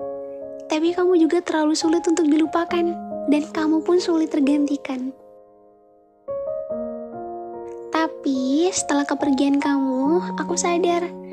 tapi 0.65 0.97
kamu 0.97 1.21
juga 1.21 1.45
terlalu 1.45 1.77
sulit 1.77 2.01
untuk 2.09 2.25
dilupakan, 2.25 2.85
dan 3.29 3.43
kamu 3.53 3.85
pun 3.85 4.01
sulit 4.01 4.33
tergantikan. 4.33 5.13
Tapi 7.93 8.65
setelah 8.73 9.05
kepergian 9.05 9.61
kamu, 9.61 10.33
aku 10.41 10.57
sadar 10.57 11.26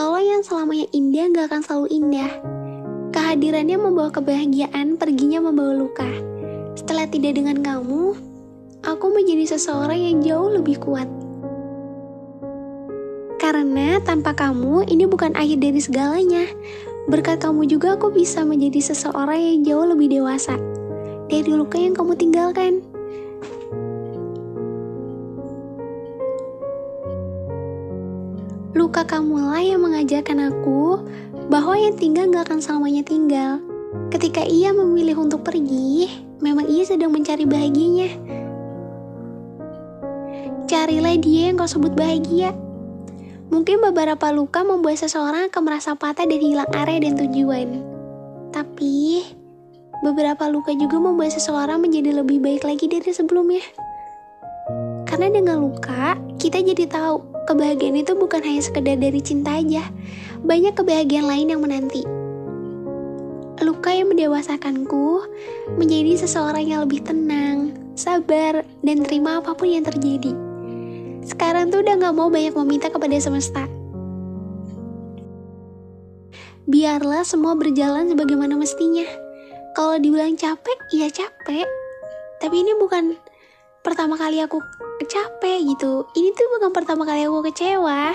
kalau 0.00 0.16
yang 0.16 0.40
selamanya 0.40 0.88
indah 0.96 1.28
gak 1.28 1.52
akan 1.52 1.60
selalu 1.60 1.86
indah. 1.92 2.32
Kehadirannya 3.12 3.76
membawa 3.76 4.08
kebahagiaan, 4.08 4.96
perginya 4.96 5.44
membawa 5.44 5.76
luka. 5.76 6.08
Setelah 6.72 7.04
tidak 7.04 7.36
dengan 7.36 7.60
kamu, 7.60 8.16
aku 8.80 9.06
menjadi 9.12 9.52
seseorang 9.52 10.00
yang 10.00 10.24
jauh 10.24 10.56
lebih 10.56 10.80
kuat. 10.80 11.04
Karena 13.44 14.00
tanpa 14.00 14.32
kamu, 14.32 14.88
ini 14.88 15.04
bukan 15.04 15.36
akhir 15.36 15.60
dari 15.60 15.84
segalanya. 15.84 16.48
Berkat 17.04 17.44
kamu 17.44 17.68
juga 17.68 18.00
aku 18.00 18.08
bisa 18.08 18.40
menjadi 18.40 18.80
seseorang 18.80 19.36
yang 19.36 19.68
jauh 19.68 19.84
lebih 19.84 20.16
dewasa 20.16 20.56
dari 21.28 21.52
luka 21.52 21.76
yang 21.76 21.92
kamu 21.92 22.16
tinggalkan. 22.16 22.80
Kamulah 29.04 29.62
yang 29.62 29.84
mengajarkan 29.84 30.52
aku 30.52 31.04
bahwa 31.50 31.74
yang 31.76 31.94
tinggal 31.98 32.30
gak 32.30 32.48
akan 32.50 32.60
selamanya 32.62 33.02
tinggal. 33.02 33.62
Ketika 34.14 34.46
ia 34.46 34.70
memilih 34.70 35.18
untuk 35.18 35.42
pergi, 35.42 36.06
memang 36.38 36.66
ia 36.70 36.86
sedang 36.86 37.10
mencari 37.10 37.44
bahagianya. 37.44 38.10
Carilah 40.70 41.18
dia 41.18 41.50
yang 41.50 41.58
kau 41.58 41.66
sebut 41.66 41.94
bahagia. 41.98 42.54
Mungkin 43.50 43.82
beberapa 43.82 44.30
luka 44.30 44.62
membuat 44.62 45.02
seseorang 45.02 45.50
akan 45.50 45.62
merasa 45.66 45.98
patah 45.98 46.22
dan 46.22 46.38
hilang 46.38 46.70
area 46.70 47.02
dan 47.02 47.18
tujuan. 47.18 47.82
Tapi, 48.54 49.26
beberapa 50.06 50.46
luka 50.46 50.70
juga 50.70 51.02
membuat 51.02 51.34
seseorang 51.34 51.82
menjadi 51.82 52.22
lebih 52.22 52.38
baik 52.38 52.62
lagi 52.62 52.86
dari 52.86 53.10
sebelumnya. 53.10 53.62
Karena 55.10 55.34
dengan 55.34 55.66
luka, 55.66 56.14
kita 56.38 56.62
jadi 56.62 56.86
tahu 56.86 57.29
kebahagiaan 57.50 57.98
itu 57.98 58.14
bukan 58.14 58.38
hanya 58.46 58.62
sekedar 58.62 58.94
dari 58.94 59.18
cinta 59.18 59.58
aja. 59.58 59.82
Banyak 60.46 60.78
kebahagiaan 60.78 61.26
lain 61.26 61.50
yang 61.50 61.60
menanti. 61.60 62.06
Luka 63.66 63.90
yang 63.90 64.14
mendewasakanku 64.14 65.26
menjadi 65.74 66.22
seseorang 66.22 66.64
yang 66.70 66.86
lebih 66.86 67.02
tenang, 67.02 67.74
sabar, 67.98 68.62
dan 68.86 69.02
terima 69.02 69.42
apa 69.42 69.52
pun 69.58 69.68
yang 69.68 69.82
terjadi 69.84 70.32
sekarang 71.30 71.68
tuh 71.68 71.84
udah 71.84 71.94
gak 72.00 72.16
mau 72.16 72.32
banyak 72.32 72.56
meminta 72.56 72.88
kepada 72.88 73.16
semesta. 73.20 73.68
Biarlah 76.70 77.26
semua 77.26 77.58
berjalan 77.58 78.08
sebagaimana 78.08 78.54
mestinya. 78.56 79.04
Kalau 79.74 79.98
dibilang 79.98 80.38
capek, 80.38 80.78
ya 80.94 81.10
capek. 81.10 81.66
Tapi 82.40 82.56
ini 82.56 82.72
bukan 82.78 83.18
pertama 83.84 84.16
kali 84.16 84.40
aku 84.40 84.58
capek 85.08 85.64
gitu. 85.64 86.04
Ini 86.12 86.28
tuh 86.36 86.46
bukan 86.58 86.70
pertama 86.76 87.08
kali 87.08 87.24
aku 87.24 87.40
kecewa. 87.48 88.12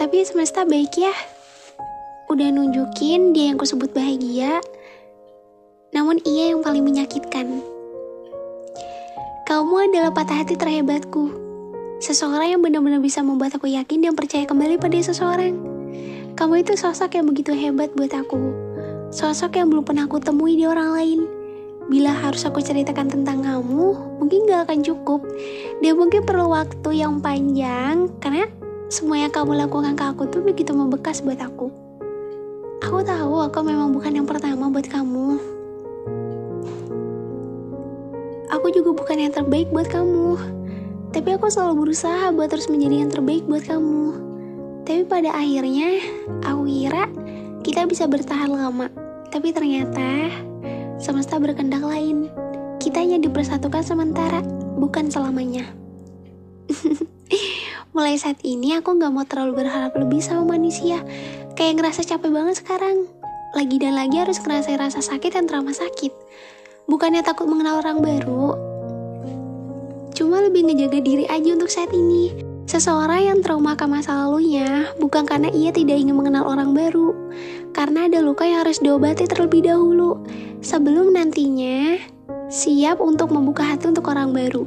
Tapi 0.00 0.16
semesta 0.24 0.64
baik 0.64 0.92
ya. 0.96 1.12
Udah 2.28 2.48
nunjukin 2.52 3.32
dia 3.32 3.52
yang 3.52 3.58
kusebut 3.60 3.92
bahagia. 3.92 4.60
Namun 5.92 6.20
ia 6.24 6.52
yang 6.54 6.60
paling 6.60 6.84
menyakitkan. 6.84 7.60
Kamu 9.48 9.74
adalah 9.90 10.14
patah 10.14 10.46
hati 10.46 10.54
terhebatku. 10.54 11.34
Seseorang 12.00 12.54
yang 12.56 12.62
benar-benar 12.62 13.02
bisa 13.02 13.20
membuat 13.20 13.58
aku 13.58 13.68
yakin 13.68 14.00
dan 14.06 14.14
percaya 14.16 14.48
kembali 14.48 14.80
pada 14.80 14.96
seseorang. 15.02 15.58
Kamu 16.38 16.64
itu 16.64 16.72
sosok 16.78 17.18
yang 17.18 17.28
begitu 17.28 17.52
hebat 17.52 17.92
buat 17.92 18.14
aku. 18.14 18.40
Sosok 19.12 19.58
yang 19.58 19.68
belum 19.68 19.84
pernah 19.84 20.06
aku 20.08 20.22
temui 20.22 20.56
di 20.56 20.64
orang 20.64 20.96
lain. 20.96 21.39
Bila 21.90 22.14
harus 22.14 22.46
aku 22.46 22.62
ceritakan 22.62 23.10
tentang 23.10 23.42
kamu, 23.42 24.14
mungkin 24.22 24.46
gak 24.46 24.70
akan 24.70 24.78
cukup. 24.86 25.26
Dia 25.82 25.90
mungkin 25.90 26.22
perlu 26.22 26.46
waktu 26.54 27.02
yang 27.02 27.18
panjang, 27.18 28.06
karena 28.22 28.46
semua 28.86 29.18
yang 29.18 29.34
kamu 29.34 29.58
lakukan 29.58 29.98
ke 29.98 30.04
aku 30.06 30.30
tuh 30.30 30.38
begitu 30.38 30.70
membekas 30.70 31.18
buat 31.18 31.42
aku. 31.42 31.66
Aku 32.86 33.02
tahu 33.02 33.42
aku 33.42 33.58
memang 33.66 33.90
bukan 33.90 34.22
yang 34.22 34.26
pertama 34.26 34.70
buat 34.70 34.86
kamu. 34.86 35.42
Aku 38.54 38.66
juga 38.70 38.94
bukan 38.94 39.26
yang 39.26 39.34
terbaik 39.34 39.74
buat 39.74 39.90
kamu. 39.90 40.38
Tapi 41.10 41.28
aku 41.34 41.50
selalu 41.50 41.90
berusaha 41.90 42.30
buat 42.30 42.54
terus 42.54 42.70
menjadi 42.70 43.02
yang 43.02 43.10
terbaik 43.10 43.42
buat 43.50 43.66
kamu. 43.66 44.14
Tapi 44.86 45.02
pada 45.10 45.34
akhirnya, 45.34 45.98
aku 46.46 46.70
kira 46.70 47.10
kita 47.66 47.82
bisa 47.90 48.06
bertahan 48.06 48.50
lama. 48.50 48.86
Tapi 49.30 49.50
ternyata 49.50 50.30
semesta 51.00 51.40
berkendak 51.40 51.80
lain. 51.80 52.28
Kita 52.76 53.00
hanya 53.00 53.16
dipersatukan 53.20 53.80
sementara, 53.80 54.44
bukan 54.76 55.08
selamanya. 55.08 55.64
Mulai 57.96 58.20
saat 58.20 58.38
ini 58.46 58.78
aku 58.78 58.94
gak 59.00 59.10
mau 59.10 59.26
terlalu 59.26 59.64
berharap 59.64 59.96
lebih 59.98 60.22
sama 60.22 60.56
manusia. 60.56 61.02
Kayak 61.58 61.82
ngerasa 61.82 62.06
capek 62.06 62.30
banget 62.30 62.62
sekarang. 62.62 63.08
Lagi 63.56 63.76
dan 63.82 63.98
lagi 63.98 64.14
harus 64.14 64.38
ngerasain 64.38 64.78
rasa 64.78 65.02
sakit 65.02 65.34
dan 65.34 65.50
trauma 65.50 65.74
sakit. 65.74 66.14
Bukannya 66.86 67.26
takut 67.26 67.50
mengenal 67.50 67.82
orang 67.82 67.98
baru. 67.98 68.54
Cuma 70.14 70.38
lebih 70.38 70.70
ngejaga 70.70 71.00
diri 71.02 71.24
aja 71.26 71.50
untuk 71.56 71.72
saat 71.72 71.90
ini. 71.90 72.30
Seseorang 72.70 73.26
yang 73.26 73.38
trauma 73.42 73.74
ke 73.74 73.82
masa 73.90 74.14
lalunya 74.14 74.86
bukan 75.02 75.26
karena 75.26 75.50
ia 75.50 75.74
tidak 75.74 75.98
ingin 75.98 76.14
mengenal 76.14 76.46
orang 76.46 76.70
baru, 76.70 77.10
karena 77.70 78.10
ada 78.10 78.18
luka 78.22 78.46
yang 78.46 78.66
harus 78.66 78.82
diobati 78.82 79.26
terlebih 79.30 79.66
dahulu 79.66 80.20
sebelum 80.60 81.14
nantinya 81.14 81.96
siap 82.50 82.98
untuk 82.98 83.30
membuka 83.30 83.62
hati 83.62 83.88
untuk 83.88 84.10
orang 84.10 84.34
baru. 84.34 84.66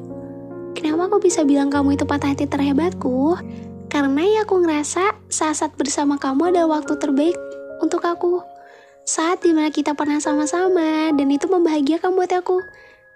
Kenapa 0.73 1.11
aku 1.11 1.21
bisa 1.21 1.43
bilang 1.45 1.69
kamu 1.69 1.99
itu 1.99 2.07
patah 2.07 2.33
hati 2.33 2.47
terhebatku? 2.47 3.37
Karena 3.91 4.25
ya 4.25 4.41
aku 4.47 4.63
ngerasa 4.63 5.29
saat-saat 5.29 5.77
bersama 5.77 6.17
kamu 6.17 6.49
adalah 6.49 6.81
waktu 6.81 6.97
terbaik 6.97 7.37
untuk 7.77 8.01
aku. 8.01 8.41
Saat 9.03 9.43
di 9.43 9.51
mana 9.51 9.69
kita 9.69 9.93
pernah 9.93 10.17
sama-sama 10.17 11.11
dan 11.13 11.27
itu 11.29 11.45
membahagiakan 11.45 12.15
buat 12.15 12.31
aku. 12.31 12.57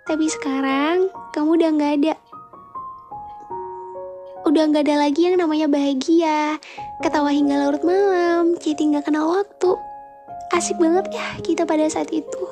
Tapi 0.05 0.27
sekarang 0.27 1.09
kamu 1.33 1.49
udah 1.57 1.69
gak 1.79 1.93
ada. 2.03 2.13
Udah 4.47 4.63
gak 4.71 4.87
ada 4.87 5.03
lagi 5.03 5.27
yang 5.27 5.43
namanya 5.43 5.67
bahagia, 5.67 6.55
ketawa 7.03 7.35
hingga 7.35 7.67
larut 7.67 7.83
malam, 7.83 8.55
chatting 8.63 8.95
gak 8.95 9.03
kenal 9.03 9.27
waktu. 9.27 9.75
Asik 10.55 10.79
banget 10.79 11.11
ya 11.11 11.35
kita 11.43 11.67
pada 11.67 11.83
saat 11.91 12.07
itu. 12.15 12.43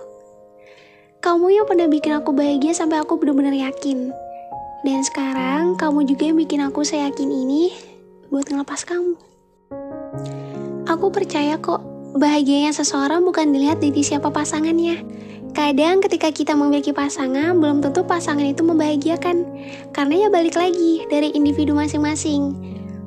Kamu 1.23 1.47
yang 1.55 1.63
pernah 1.63 1.87
bikin 1.87 2.19
aku 2.19 2.35
bahagia 2.35 2.75
sampai 2.75 2.99
aku 2.99 3.15
benar-benar 3.15 3.55
yakin. 3.55 4.11
Dan 4.83 5.07
sekarang 5.07 5.79
kamu 5.79 6.03
juga 6.03 6.27
yang 6.27 6.35
bikin 6.35 6.67
aku 6.67 6.83
seyakin 6.83 7.31
ini 7.31 7.71
buat 8.27 8.43
ngelepas 8.51 8.83
kamu. 8.83 9.15
Aku 10.91 11.07
percaya 11.15 11.55
kok 11.63 11.79
bahagianya 12.19 12.75
seseorang 12.75 13.23
bukan 13.23 13.55
dilihat 13.55 13.79
dari 13.79 14.03
siapa 14.03 14.35
pasangannya. 14.35 14.99
Kadang 15.55 16.03
ketika 16.03 16.29
kita 16.35 16.51
memiliki 16.51 16.91
pasangan, 16.91 17.55
belum 17.57 17.79
tentu 17.79 18.03
pasangan 18.03 18.43
itu 18.43 18.61
membahagiakan. 18.61 19.47
Karena 19.95 20.27
ya 20.27 20.29
balik 20.29 20.59
lagi 20.59 21.07
dari 21.07 21.31
individu 21.31 21.71
masing-masing. 21.71 22.51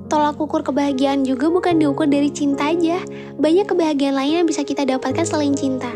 Tolak 0.09 0.41
ukur 0.41 0.65
kebahagiaan 0.65 1.29
juga 1.29 1.53
bukan 1.53 1.77
diukur 1.77 2.09
dari 2.09 2.33
cinta 2.33 2.73
aja. 2.73 3.05
Banyak 3.37 3.69
kebahagiaan 3.69 4.17
lain 4.17 4.35
yang 4.43 4.49
bisa 4.49 4.65
kita 4.65 4.89
dapatkan 4.89 5.29
selain 5.29 5.53
cinta 5.53 5.93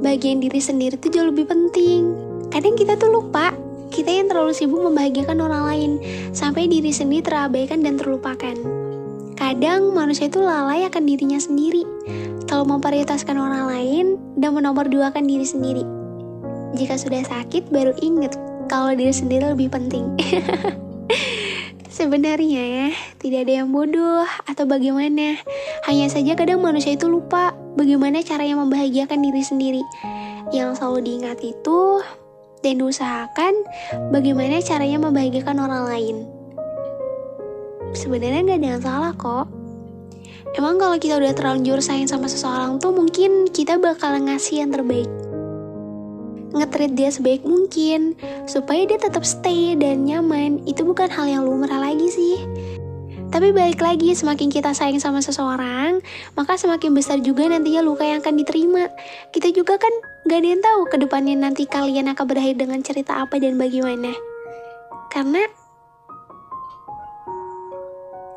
bagian 0.00 0.40
diri 0.40 0.58
sendiri 0.58 0.96
itu 0.96 1.12
jauh 1.12 1.28
lebih 1.28 1.46
penting. 1.46 2.16
Kadang 2.48 2.74
kita 2.74 2.96
tuh 2.96 3.12
lupa, 3.12 3.52
kita 3.92 4.10
yang 4.10 4.26
terlalu 4.32 4.56
sibuk 4.56 4.80
membahagiakan 4.80 5.38
orang 5.38 5.62
lain, 5.68 5.90
sampai 6.32 6.66
diri 6.66 6.90
sendiri 6.90 7.22
terabaikan 7.22 7.84
dan 7.84 8.00
terlupakan. 8.00 8.56
Kadang 9.36 9.92
manusia 9.92 10.28
itu 10.28 10.40
lalai 10.40 10.84
akan 10.88 11.04
dirinya 11.04 11.38
sendiri, 11.40 11.84
terlalu 12.50 12.74
memprioritaskan 12.74 13.38
orang 13.38 13.70
lain 13.70 14.06
dan 14.34 14.58
menomorduakan 14.58 15.22
diri 15.22 15.46
sendiri. 15.46 15.86
Jika 16.74 16.98
sudah 16.98 17.22
sakit, 17.22 17.70
baru 17.70 17.94
ingat 18.02 18.34
kalau 18.66 18.90
diri 18.90 19.14
sendiri 19.14 19.54
lebih 19.54 19.70
penting. 19.70 20.10
Sebenarnya 22.00 22.62
ya, 22.66 22.88
tidak 23.22 23.46
ada 23.46 23.52
yang 23.62 23.70
bodoh 23.70 24.26
atau 24.50 24.66
bagaimana. 24.66 25.38
Hanya 25.86 26.10
saja 26.10 26.34
kadang 26.34 26.58
manusia 26.58 26.98
itu 26.98 27.06
lupa 27.06 27.54
bagaimana 27.78 28.18
caranya 28.26 28.58
membahagiakan 28.58 29.22
diri 29.22 29.42
sendiri. 29.46 29.82
Yang 30.50 30.82
selalu 30.82 31.06
diingat 31.06 31.38
itu 31.46 32.02
dan 32.66 32.82
diusahakan 32.82 33.54
bagaimana 34.10 34.58
caranya 34.58 34.98
membahagiakan 34.98 35.56
orang 35.62 35.82
lain. 35.86 36.16
Sebenarnya 37.94 38.42
nggak 38.42 38.58
ada 38.58 38.68
yang 38.74 38.82
salah 38.82 39.14
kok. 39.14 39.59
Emang 40.58 40.82
kalau 40.82 40.98
kita 40.98 41.18
udah 41.20 41.30
terlanjur 41.30 41.78
sayang 41.78 42.10
sama 42.10 42.26
seseorang 42.26 42.82
tuh 42.82 42.90
mungkin 42.90 43.46
kita 43.50 43.78
bakal 43.78 44.18
ngasih 44.18 44.66
yang 44.66 44.74
terbaik 44.74 45.10
ngetreat 46.50 46.98
dia 46.98 47.10
sebaik 47.14 47.46
mungkin 47.46 48.18
supaya 48.50 48.82
dia 48.82 48.98
tetap 48.98 49.22
stay 49.22 49.78
dan 49.78 50.02
nyaman 50.02 50.58
itu 50.66 50.82
bukan 50.82 51.06
hal 51.06 51.30
yang 51.30 51.46
lumrah 51.46 51.78
lagi 51.78 52.10
sih 52.10 52.42
tapi 53.30 53.54
balik 53.54 53.78
lagi, 53.78 54.10
semakin 54.10 54.50
kita 54.50 54.74
sayang 54.74 54.98
sama 54.98 55.22
seseorang, 55.22 56.02
maka 56.34 56.58
semakin 56.58 56.98
besar 56.98 57.22
juga 57.22 57.46
nantinya 57.46 57.78
luka 57.78 58.02
yang 58.02 58.18
akan 58.18 58.42
diterima. 58.42 58.90
Kita 59.30 59.54
juga 59.54 59.78
kan 59.78 59.94
gak 60.26 60.42
ada 60.42 60.48
yang 60.50 60.58
tahu 60.58 60.80
ke 60.90 60.96
depannya 60.98 61.38
nanti 61.38 61.62
kalian 61.62 62.10
akan 62.10 62.26
berakhir 62.26 62.58
dengan 62.58 62.82
cerita 62.82 63.22
apa 63.22 63.38
dan 63.38 63.54
bagaimana. 63.54 64.10
Karena 65.14 65.46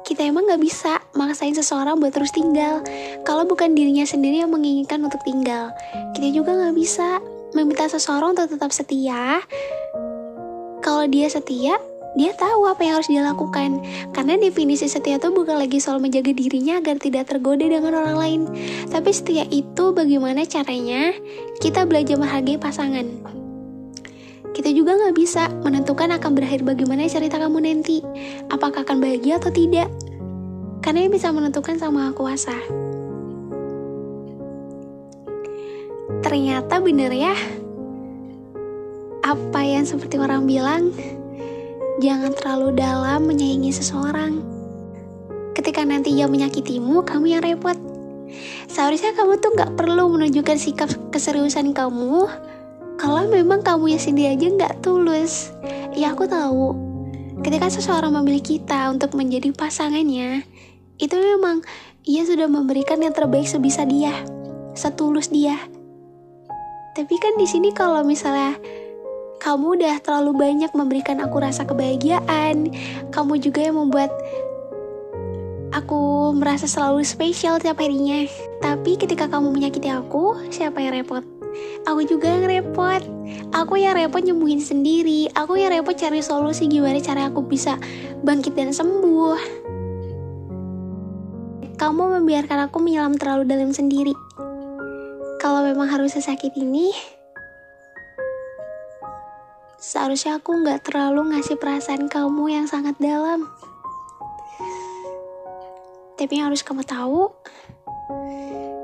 kita 0.04 0.28
emang 0.28 0.46
gak 0.48 0.60
bisa 0.60 1.00
maksain 1.16 1.56
seseorang 1.56 2.00
buat 2.00 2.12
terus 2.12 2.36
tinggal. 2.36 2.84
Kalau 3.24 3.48
bukan 3.48 3.72
dirinya 3.72 4.04
sendiri 4.04 4.44
yang 4.44 4.52
menginginkan 4.52 5.00
untuk 5.00 5.24
tinggal, 5.24 5.72
kita 6.14 6.30
juga 6.32 6.56
gak 6.56 6.76
bisa 6.76 7.24
meminta 7.56 7.88
seseorang 7.88 8.36
untuk 8.36 8.52
tetap 8.52 8.72
setia. 8.76 9.40
Kalau 10.84 11.08
dia 11.08 11.32
setia, 11.32 11.80
dia 12.14 12.32
tahu 12.38 12.70
apa 12.70 12.84
yang 12.86 13.00
harus 13.00 13.10
dia 13.10 13.24
lakukan. 13.26 13.82
Karena 14.14 14.38
definisi 14.38 14.86
setia 14.86 15.18
itu 15.18 15.34
bukan 15.34 15.58
lagi 15.58 15.82
soal 15.82 15.98
menjaga 15.98 16.30
dirinya 16.36 16.78
agar 16.78 17.02
tidak 17.02 17.32
tergoda 17.32 17.66
dengan 17.66 17.96
orang 17.98 18.18
lain. 18.18 18.42
Tapi 18.92 19.10
setia 19.10 19.48
itu 19.50 19.96
bagaimana 19.96 20.46
caranya 20.46 21.16
kita 21.64 21.88
belajar 21.90 22.20
menghargai 22.20 22.60
pasangan. 22.62 23.43
Kita 24.54 24.70
juga 24.70 24.96
nggak 24.96 25.18
bisa 25.18 25.50
menentukan 25.66 26.14
akan 26.14 26.32
berakhir 26.38 26.62
bagaimana 26.62 27.10
cerita 27.10 27.42
kamu 27.42 27.66
nanti. 27.66 28.06
Apakah 28.54 28.86
akan 28.86 29.02
bahagia 29.02 29.42
atau 29.42 29.50
tidak. 29.50 29.90
Karena 30.86 31.10
yang 31.10 31.14
bisa 31.14 31.34
menentukan 31.34 31.76
sama 31.82 32.14
kuasa. 32.14 32.54
ternyata 36.24 36.80
bener 36.80 37.12
ya 37.12 37.36
apa 39.24 39.62
yang 39.62 39.84
seperti 39.84 40.16
orang 40.16 40.48
bilang 40.48 40.96
jangan 42.00 42.32
terlalu 42.32 42.80
dalam 42.80 43.28
menyayangi 43.28 43.76
seseorang 43.76 44.40
ketika 45.52 45.84
nanti 45.84 46.16
ia 46.16 46.32
menyakitimu 46.32 47.04
kamu 47.04 47.38
yang 47.38 47.44
repot 47.44 47.76
seharusnya 48.72 49.12
kamu 49.14 49.38
tuh 49.44 49.52
gak 49.54 49.76
perlu 49.76 50.10
menunjukkan 50.16 50.58
sikap 50.58 50.90
keseriusan 51.12 51.76
kamu 51.76 52.26
kalau 53.04 53.28
memang 53.28 53.60
kamu 53.60 54.00
yang 54.00 54.00
sendiri 54.00 54.40
aja 54.40 54.48
gak 54.56 54.80
tulus 54.80 55.52
ya 55.92 56.16
aku 56.16 56.24
tahu 56.24 56.72
ketika 57.44 57.68
seseorang 57.68 58.16
memilih 58.16 58.40
kita 58.40 58.88
untuk 58.88 59.12
menjadi 59.20 59.52
pasangannya 59.52 60.48
itu 61.04 61.16
memang 61.20 61.60
ia 62.08 62.24
sudah 62.24 62.48
memberikan 62.48 63.04
yang 63.04 63.12
terbaik 63.12 63.44
sebisa 63.44 63.84
dia 63.84 64.16
setulus 64.72 65.28
dia 65.28 65.60
tapi 66.96 67.20
kan 67.20 67.36
di 67.36 67.44
sini 67.44 67.76
kalau 67.76 68.08
misalnya 68.08 68.56
kamu 69.44 69.76
udah 69.76 70.00
terlalu 70.00 70.40
banyak 70.40 70.72
memberikan 70.72 71.20
aku 71.20 71.44
rasa 71.44 71.68
kebahagiaan, 71.68 72.72
kamu 73.12 73.44
juga 73.44 73.60
yang 73.60 73.76
membuat 73.76 74.08
aku 75.76 76.32
merasa 76.32 76.64
selalu 76.64 77.04
spesial 77.04 77.60
tiap 77.60 77.84
harinya. 77.84 78.24
Tapi 78.64 78.96
ketika 78.96 79.28
kamu 79.28 79.52
menyakiti 79.52 79.92
aku, 79.92 80.48
siapa 80.48 80.80
yang 80.80 80.96
repot? 80.96 81.33
Aku 81.90 82.06
juga 82.08 82.32
yang 82.32 82.46
repot. 82.46 83.02
Aku 83.54 83.80
yang 83.80 83.98
repot 83.98 84.22
nyembuhin 84.24 84.64
sendiri. 84.64 85.32
Aku 85.34 85.58
yang 85.58 85.74
repot 85.74 85.94
cari 85.98 86.24
solusi 86.24 86.72
gimana 86.72 87.02
cara 87.04 87.30
aku 87.30 87.44
bisa 87.44 87.76
bangkit 88.22 88.54
dan 88.56 88.72
sembuh. 88.72 89.38
Kamu 91.76 92.04
membiarkan 92.22 92.70
aku 92.70 92.78
menyelam 92.80 93.18
terlalu 93.20 93.44
dalam 93.50 93.76
sendiri 93.76 94.16
kalau 95.44 95.60
memang 95.68 95.92
harus 95.92 96.16
sesakit 96.16 96.56
ini, 96.56 96.96
Seharusnya 99.84 100.40
aku 100.40 100.64
nggak 100.64 100.88
terlalu 100.88 101.36
ngasih 101.36 101.60
perasaan 101.60 102.08
kamu 102.08 102.56
yang 102.56 102.66
sangat 102.72 102.96
dalam. 103.04 103.52
Tapi 106.16 106.40
yang 106.40 106.48
harus 106.48 106.64
kamu 106.64 106.88
tahu, 106.88 107.28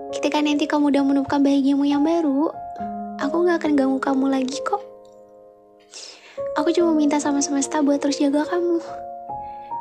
ketika 0.09 0.41
nanti 0.41 0.65
kamu 0.65 0.89
udah 0.89 1.03
menemukan 1.05 1.41
bahagiamu 1.41 1.85
yang 1.85 2.01
baru, 2.01 2.49
aku 3.21 3.35
nggak 3.45 3.57
akan 3.61 3.71
ganggu 3.77 3.99
kamu 4.01 4.25
lagi 4.29 4.57
kok. 4.65 4.81
Aku 6.57 6.73
cuma 6.73 6.97
minta 6.97 7.21
sama 7.21 7.39
semesta 7.45 7.79
buat 7.85 8.01
terus 8.01 8.17
jaga 8.17 8.43
kamu. 8.49 8.81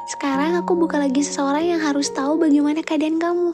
Sekarang 0.09 0.57
aku 0.57 0.77
bukan 0.77 1.05
lagi 1.05 1.25
seseorang 1.25 1.65
yang 1.65 1.81
harus 1.81 2.13
tahu 2.13 2.37
bagaimana 2.37 2.85
keadaan 2.85 3.21
kamu. 3.21 3.53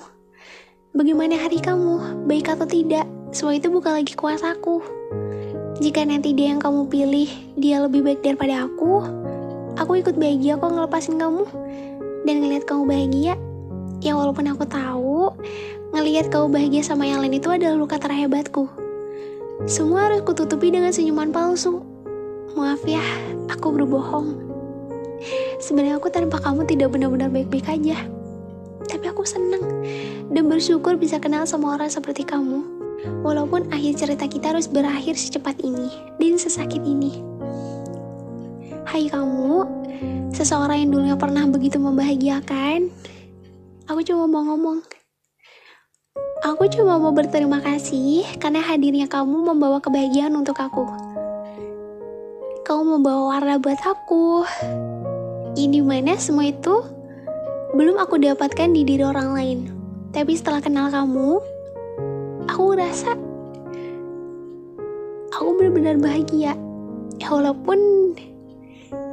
Bagaimana 0.94 1.34
hari 1.34 1.58
kamu, 1.58 2.26
baik 2.30 2.46
atau 2.54 2.66
tidak, 2.66 3.06
semua 3.34 3.58
itu 3.58 3.66
bukan 3.66 3.98
lagi 3.98 4.14
kuasaku. 4.14 4.78
Jika 5.82 6.06
nanti 6.06 6.30
dia 6.38 6.54
yang 6.54 6.62
kamu 6.62 6.86
pilih, 6.86 7.26
dia 7.58 7.82
lebih 7.82 8.06
baik 8.06 8.22
daripada 8.22 8.70
aku, 8.70 9.02
aku 9.74 9.98
ikut 9.98 10.14
bahagia 10.14 10.54
kok 10.54 10.70
ngelepasin 10.70 11.18
kamu. 11.18 11.42
Dan 12.22 12.46
ngeliat 12.46 12.62
kamu 12.70 12.86
bahagia, 12.86 13.34
ya 13.98 14.14
walaupun 14.14 14.46
aku 14.54 14.64
tahu, 14.70 15.34
ngeliat 15.94 16.26
kamu 16.26 16.50
bahagia 16.50 16.82
sama 16.82 17.06
yang 17.06 17.22
lain 17.22 17.38
itu 17.38 17.46
adalah 17.54 17.78
luka 17.78 18.02
terhebatku. 18.02 18.66
Semua 19.70 20.10
harus 20.10 20.26
kututupi 20.26 20.74
dengan 20.74 20.90
senyuman 20.90 21.30
palsu. 21.30 21.86
Maaf 22.58 22.82
ya, 22.82 23.02
aku 23.46 23.70
berbohong. 23.70 24.34
Sebenarnya 25.62 26.02
aku 26.02 26.10
tanpa 26.10 26.42
kamu 26.42 26.66
tidak 26.66 26.90
benar-benar 26.90 27.30
baik-baik 27.30 27.70
aja. 27.70 28.10
Tapi 28.90 29.06
aku 29.06 29.22
senang 29.22 29.62
dan 30.34 30.50
bersyukur 30.50 30.98
bisa 30.98 31.22
kenal 31.22 31.46
sama 31.46 31.78
orang 31.78 31.86
seperti 31.86 32.26
kamu. 32.26 32.66
Walaupun 33.22 33.70
akhir 33.70 33.94
cerita 34.02 34.26
kita 34.26 34.50
harus 34.50 34.66
berakhir 34.66 35.14
secepat 35.14 35.62
ini 35.62 35.94
dan 36.18 36.34
sesakit 36.34 36.82
ini. 36.82 37.22
Hai 38.82 39.06
kamu, 39.06 39.62
seseorang 40.34 40.82
yang 40.82 40.90
dulunya 40.90 41.16
pernah 41.16 41.46
begitu 41.46 41.78
membahagiakan. 41.78 42.90
Aku 43.86 44.02
cuma 44.02 44.26
mau 44.26 44.42
ngomong. 44.42 45.03
Aku 46.44 46.68
cuma 46.68 47.00
mau 47.00 47.08
berterima 47.08 47.56
kasih 47.64 48.20
karena 48.36 48.60
hadirnya 48.60 49.08
kamu 49.08 49.48
membawa 49.48 49.80
kebahagiaan 49.80 50.36
untuk 50.36 50.60
aku. 50.60 50.84
Kamu 52.68 53.00
membawa 53.00 53.32
warna 53.32 53.56
buat 53.56 53.80
aku. 53.80 54.44
Ini 55.56 55.80
mana 55.80 56.20
semua 56.20 56.52
itu 56.52 56.84
belum 57.72 57.96
aku 57.96 58.20
dapatkan 58.20 58.76
di 58.76 58.84
diri 58.84 59.00
orang 59.00 59.32
lain. 59.32 59.58
Tapi 60.12 60.36
setelah 60.36 60.60
kenal 60.60 60.92
kamu, 60.92 61.40
aku 62.44 62.76
rasa 62.76 63.16
aku 65.32 65.48
benar-benar 65.56 65.96
bahagia. 65.96 66.52
Ya 67.24 67.32
walaupun 67.32 68.12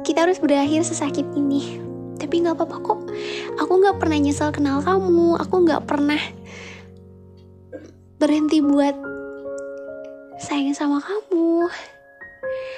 kita 0.04 0.28
harus 0.28 0.36
berakhir 0.36 0.84
sesakit 0.84 1.24
ini. 1.32 1.80
Tapi 2.20 2.44
nggak 2.44 2.60
apa-apa 2.60 2.76
kok. 2.84 3.00
Aku 3.56 3.80
nggak 3.80 3.96
pernah 4.04 4.20
nyesal 4.20 4.52
kenal 4.52 4.84
kamu. 4.84 5.40
Aku 5.40 5.64
nggak 5.64 5.88
pernah 5.88 6.20
berhenti 8.22 8.62
buat 8.62 8.94
sayang 10.38 10.78
sama 10.78 11.02
kamu. 11.02 11.66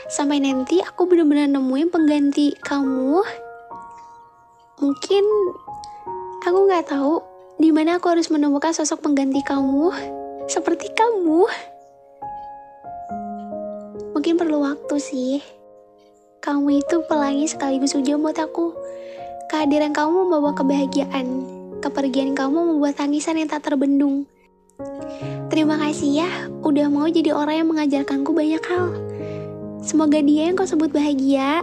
Sampai 0.08 0.40
nanti 0.40 0.80
aku 0.80 1.04
benar-benar 1.04 1.52
nemuin 1.52 1.92
pengganti 1.92 2.56
kamu. 2.64 3.20
Mungkin 4.80 5.24
aku 6.48 6.58
nggak 6.64 6.88
tahu 6.88 7.20
di 7.60 7.68
mana 7.76 8.00
aku 8.00 8.08
harus 8.08 8.32
menemukan 8.32 8.72
sosok 8.72 9.04
pengganti 9.04 9.44
kamu 9.44 9.92
seperti 10.48 10.88
kamu. 10.96 11.44
Mungkin 14.16 14.40
perlu 14.40 14.64
waktu 14.64 14.96
sih. 14.96 15.44
Kamu 16.40 16.72
itu 16.72 17.04
pelangi 17.04 17.44
sekaligus 17.52 17.92
hujan 17.92 18.24
buat 18.24 18.40
aku. 18.40 18.72
Kehadiran 19.52 19.92
kamu 19.92 20.24
membawa 20.24 20.56
kebahagiaan. 20.56 21.44
Kepergian 21.84 22.32
kamu 22.32 22.72
membuat 22.72 22.96
tangisan 22.96 23.36
yang 23.36 23.52
tak 23.52 23.68
terbendung. 23.68 24.24
Terima 25.54 25.78
kasih 25.78 26.10
ya, 26.24 26.30
udah 26.66 26.90
mau 26.90 27.06
jadi 27.06 27.30
orang 27.30 27.62
yang 27.62 27.68
mengajarkanku 27.70 28.34
banyak 28.34 28.62
hal. 28.66 28.90
Semoga 29.78 30.18
dia 30.18 30.50
yang 30.50 30.58
kau 30.58 30.66
sebut 30.66 30.90
bahagia 30.90 31.62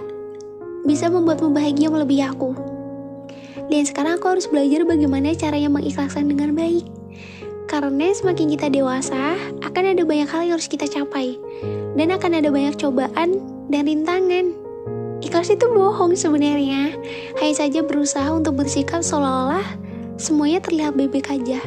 bisa 0.88 1.12
membuatmu 1.12 1.52
bahagia 1.52 1.92
melebihi 1.92 2.24
aku. 2.24 2.56
Dan 3.68 3.84
sekarang 3.84 4.20
aku 4.20 4.32
harus 4.32 4.48
belajar 4.48 4.88
bagaimana 4.88 5.36
caranya 5.36 5.68
mengikhlaskan 5.68 6.32
dengan 6.32 6.56
baik. 6.56 6.88
Karena 7.68 8.12
semakin 8.12 8.52
kita 8.52 8.68
dewasa, 8.68 9.36
akan 9.64 9.84
ada 9.96 10.04
banyak 10.04 10.28
hal 10.28 10.42
yang 10.48 10.56
harus 10.60 10.72
kita 10.72 10.88
capai. 10.88 11.40
Dan 11.96 12.16
akan 12.16 12.40
ada 12.40 12.48
banyak 12.52 12.76
cobaan 12.80 13.40
dan 13.72 13.88
rintangan. 13.88 14.56
Ikhlas 15.24 15.52
itu 15.52 15.68
bohong 15.72 16.16
sebenarnya. 16.16 16.96
Hanya 17.40 17.56
saja 17.56 17.80
berusaha 17.84 18.28
untuk 18.32 18.60
bersikap 18.60 19.04
seolah-olah 19.04 19.64
semuanya 20.20 20.60
terlihat 20.60 20.96
baik-baik 21.00 21.32
aja. 21.32 21.60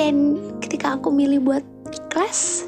Dan 0.00 0.40
ketika 0.64 0.96
aku 0.96 1.12
milih 1.12 1.44
buat 1.44 1.64
ikhlas, 1.92 2.64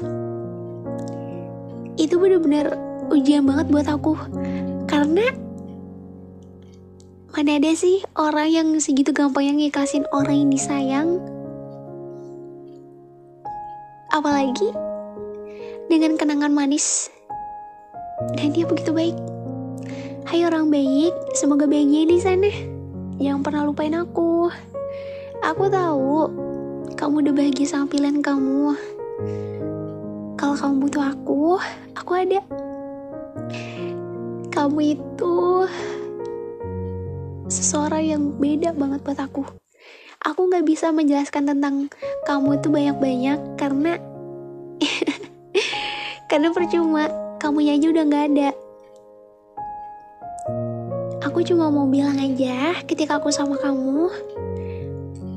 itu 1.97 2.13
benar-benar 2.21 2.77
ujian 3.09 3.49
banget 3.49 3.73
buat 3.73 3.89
aku. 3.89 4.13
Karena 4.85 5.33
Mana 7.33 7.57
ada 7.57 7.73
sih 7.73 8.05
orang 8.13 8.45
yang 8.53 8.67
segitu 8.77 9.09
gampangnya 9.09 9.57
ngikasin 9.57 10.05
orang 10.13 10.45
yang 10.45 10.49
disayang? 10.53 11.17
Apalagi 14.13 14.69
dengan 15.89 16.13
kenangan 16.13 16.53
manis. 16.53 17.09
Dan 18.37 18.53
dia 18.53 18.69
begitu 18.69 18.93
baik. 18.93 19.17
Hai 20.29 20.45
orang 20.45 20.69
baik, 20.69 21.33
semoga 21.33 21.65
bahagia 21.65 22.05
di 22.05 22.21
sana. 22.21 22.53
Jangan 23.17 23.41
pernah 23.41 23.65
lupain 23.65 23.97
aku. 23.97 24.53
Aku 25.41 25.73
tahu 25.73 26.29
kamu 27.03 27.19
udah 27.19 27.35
bahagia 27.35 27.67
sama 27.67 27.91
pilihan 27.91 28.23
kamu. 28.23 28.79
Kalau 30.39 30.55
kamu 30.55 30.87
butuh 30.87 31.03
aku, 31.11 31.59
aku 31.99 32.11
ada. 32.15 32.39
Kamu 34.47 34.79
itu 34.79 35.35
seseorang 37.51 38.07
yang 38.07 38.23
beda 38.39 38.71
banget 38.71 39.03
buat 39.03 39.19
aku. 39.19 39.43
Aku 40.23 40.47
nggak 40.47 40.63
bisa 40.63 40.95
menjelaskan 40.95 41.43
tentang 41.43 41.91
kamu 42.23 42.55
itu 42.55 42.71
banyak-banyak 42.71 43.39
karena 43.59 43.99
karena 46.31 46.55
percuma 46.55 47.11
kamunya 47.35 47.75
aja 47.75 47.91
udah 47.91 48.03
nggak 48.07 48.25
ada. 48.31 48.49
Aku 51.27 51.43
cuma 51.43 51.67
mau 51.67 51.83
bilang 51.83 52.15
aja 52.15 52.79
ketika 52.87 53.19
aku 53.19 53.27
sama 53.27 53.59
kamu 53.59 54.07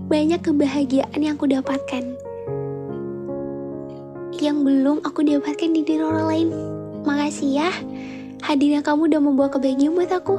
banyak 0.06 0.38
kebahagiaan 0.38 1.18
yang 1.18 1.34
aku 1.34 1.50
dapatkan. 1.50 2.04
Yang 4.38 4.56
belum 4.62 4.96
aku 5.02 5.26
dapatkan 5.26 5.70
di 5.74 5.82
diri 5.82 6.02
orang 6.02 6.26
lain. 6.30 6.48
Makasih 7.02 7.50
ya, 7.58 7.70
hadirnya 8.46 8.86
kamu 8.86 9.10
udah 9.10 9.20
membawa 9.22 9.50
kebahagiaan 9.50 9.98
buat 9.98 10.12
aku. 10.14 10.38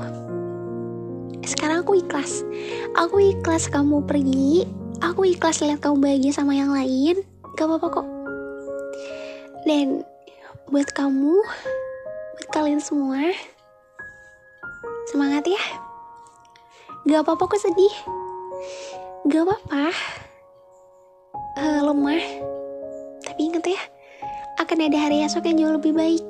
Sekarang 1.44 1.84
aku 1.84 2.00
ikhlas. 2.00 2.48
Aku 2.96 3.20
ikhlas 3.20 3.68
kamu 3.68 4.08
pergi. 4.08 4.64
Aku 5.04 5.28
ikhlas 5.28 5.60
lihat 5.60 5.84
kamu 5.84 6.00
bahagia 6.00 6.32
sama 6.32 6.56
yang 6.56 6.72
lain. 6.72 7.20
Gak 7.60 7.68
apa-apa 7.68 8.00
kok. 8.00 8.08
Dan 9.68 10.08
buat 10.72 10.88
kamu 10.96 11.44
buat 12.40 12.48
kalian 12.56 12.80
semua 12.80 13.20
semangat 15.12 15.44
ya. 15.44 15.64
Gak 17.08 17.24
apa-apa 17.24 17.52
kok 17.52 17.60
sedih 17.60 17.96
gak 19.26 19.42
apa-apa 19.42 19.90
uh, 21.58 21.80
lemah 21.82 22.24
tapi 23.26 23.50
inget 23.50 23.74
ya 23.74 23.82
akan 24.62 24.86
ada 24.86 24.98
hari 25.02 25.26
esok 25.26 25.50
yang 25.50 25.58
jauh 25.66 25.76
lebih 25.82 25.98
baik 25.98 26.22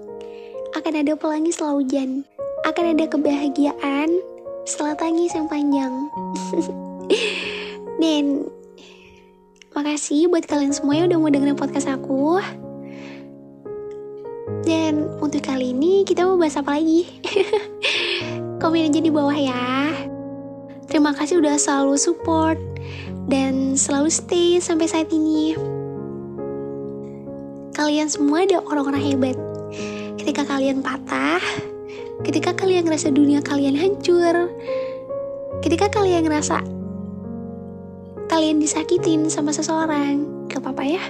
akan 0.79 1.03
ada 1.03 1.19
pelangi 1.19 1.51
setelah 1.51 1.75
hujan 1.75 2.23
akan 2.65 2.95
ada 2.95 3.05
kebahagiaan 3.07 4.09
setelah 4.67 4.99
tangis 4.99 5.31
yang 5.31 5.47
panjang. 5.47 6.11
Dan 8.03 8.51
makasih 9.71 10.27
buat 10.27 10.43
kalian 10.43 10.75
semua 10.75 10.99
yang 10.99 11.07
udah 11.07 11.19
mau 11.23 11.31
dengerin 11.31 11.55
podcast 11.55 11.87
aku. 11.87 12.43
Dan 14.67 15.07
untuk 15.23 15.39
kali 15.39 15.71
ini 15.71 16.03
kita 16.03 16.27
mau 16.27 16.35
bahas 16.35 16.59
apa 16.59 16.75
lagi? 16.75 17.07
Komen 18.61 18.91
aja 18.91 18.99
di 18.99 19.07
bawah 19.07 19.37
ya. 19.37 19.76
Terima 20.97 21.13
kasih 21.13 21.37
udah 21.37 21.61
selalu 21.61 21.93
support 21.93 22.57
dan 23.29 23.77
selalu 23.77 24.09
stay 24.09 24.57
sampai 24.57 24.89
saat 24.89 25.05
ini. 25.13 25.53
Kalian 27.77 28.09
semua 28.09 28.49
ada 28.49 28.65
orang-orang 28.65 29.05
hebat. 29.05 29.37
Ketika 30.17 30.41
kalian 30.49 30.81
patah, 30.81 31.37
ketika 32.25 32.57
kalian 32.57 32.89
ngerasa 32.89 33.13
dunia 33.13 33.45
kalian 33.45 33.77
hancur, 33.77 34.49
ketika 35.61 35.85
kalian 35.85 36.25
ngerasa 36.25 36.65
kalian 38.33 38.57
disakitin 38.57 39.29
sama 39.29 39.53
seseorang, 39.53 40.49
gak 40.49 40.65
apa-apa 40.65 40.97
ya. 40.97 41.03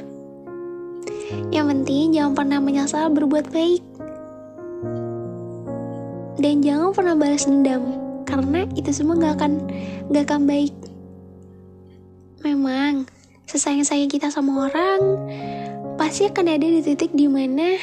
Yang 1.48 1.66
penting 1.72 2.12
jangan 2.12 2.36
pernah 2.36 2.60
menyesal 2.60 3.08
berbuat 3.16 3.56
baik. 3.56 3.88
Dan 6.44 6.60
jangan 6.60 6.92
pernah 6.92 7.16
balas 7.16 7.48
dendam, 7.48 8.07
karena 8.28 8.68
itu 8.76 8.92
semua 8.92 9.16
gak 9.16 9.40
akan 9.40 9.52
gak 10.12 10.28
akan 10.28 10.44
baik. 10.44 10.76
Memang, 12.44 13.08
sesayang-sayang 13.48 14.12
kita 14.12 14.28
sama 14.28 14.68
orang, 14.68 15.00
pasti 15.96 16.28
akan 16.28 16.46
ada 16.52 16.68
di 16.68 16.84
titik 16.84 17.16
di 17.16 17.26
mana 17.32 17.80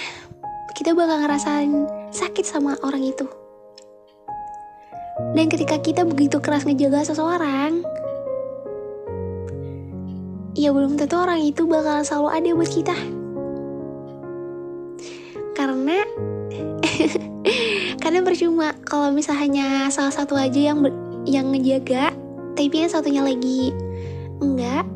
kita 0.77 0.93
bakal 0.93 1.25
ngerasain 1.25 1.89
sakit 2.13 2.45
sama 2.45 2.77
orang 2.85 3.03
itu. 3.03 3.27
Dan 5.35 5.49
ketika 5.49 5.81
kita 5.81 6.05
begitu 6.05 6.39
keras 6.39 6.69
ngejaga 6.69 7.09
seseorang, 7.09 7.83
ya 10.55 10.71
belum 10.71 11.01
tentu 11.01 11.19
orang 11.19 11.41
itu 11.43 11.67
bakal 11.67 12.05
selalu 12.05 12.29
ada 12.31 12.51
buat 12.55 12.71
kita. 12.71 13.24
Percuma 18.55 18.71
kalau 18.87 19.11
misalnya 19.11 19.90
salah 19.90 20.14
satu 20.14 20.38
aja 20.38 20.71
yang 20.71 20.79
yang 21.27 21.51
ngejaga, 21.51 22.14
tapi 22.55 22.71
yang 22.71 22.87
satunya 22.87 23.19
lagi 23.19 23.75
enggak, 24.38 24.87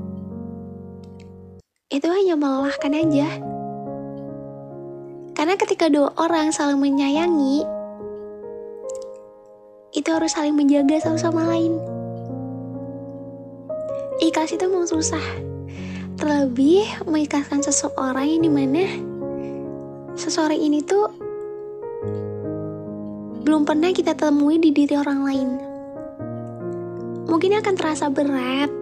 itu 1.91 2.07
hanya 2.07 2.39
melelahkan 2.39 2.95
aja. 2.95 3.27
Karena 5.35 5.59
ketika 5.59 5.91
dua 5.91 6.15
orang 6.23 6.55
saling 6.55 6.79
menyayangi, 6.79 7.67
itu 9.91 10.07
harus 10.07 10.39
saling 10.39 10.55
menjaga 10.55 11.03
satu 11.03 11.19
sama 11.19 11.43
lain. 11.51 11.83
Ikhlas 14.23 14.55
itu 14.55 14.71
memang 14.71 14.87
susah. 14.87 15.27
Terlebih 16.15 16.87
mengikhlaskan 17.11 17.67
seseorang 17.67 18.39
yang 18.39 18.43
di 18.47 18.51
mana 18.55 18.87
seseorang 20.15 20.63
ini 20.63 20.79
tuh 20.87 21.28
belum 23.43 23.67
pernah 23.67 23.91
kita 23.95 24.15
temui 24.15 24.59
di 24.59 24.71
diri 24.75 24.95
orang 24.95 25.21
lain. 25.23 25.49
Mungkin 27.29 27.61
akan 27.61 27.75
terasa 27.77 28.09
berat, 28.09 28.73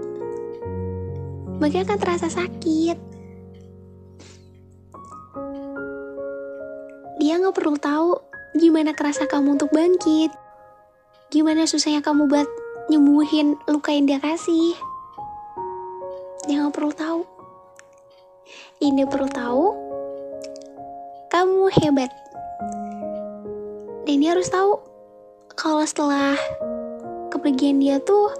mungkin 1.58 1.82
akan 1.82 1.98
terasa 1.98 2.30
sakit, 2.30 3.16
Dia 7.16 7.42
nggak 7.42 7.58
perlu 7.58 7.74
tahu 7.74 8.22
gimana 8.54 8.94
kerasa 8.94 9.26
kamu 9.26 9.58
untuk 9.58 9.74
bangkit. 9.74 10.30
Gimana 11.34 11.66
susahnya 11.66 11.98
kamu 11.98 12.30
buat 12.30 12.46
nyembuhin 12.86 13.58
luka 13.66 13.90
yang 13.90 14.06
dia 14.06 14.22
kasih. 14.22 14.78
Dia 16.46 16.62
nggak 16.62 16.76
perlu 16.76 16.94
tahu. 16.94 17.20
Ini 18.78 19.10
perlu 19.10 19.26
tahu, 19.26 19.64
kamu 21.34 21.66
hebat. 21.82 22.25
Dan 24.06 24.22
dia 24.22 24.38
harus 24.38 24.46
tahu 24.46 24.78
kalau 25.58 25.82
setelah 25.82 26.38
kepergian 27.34 27.82
dia 27.82 27.98
tuh 27.98 28.30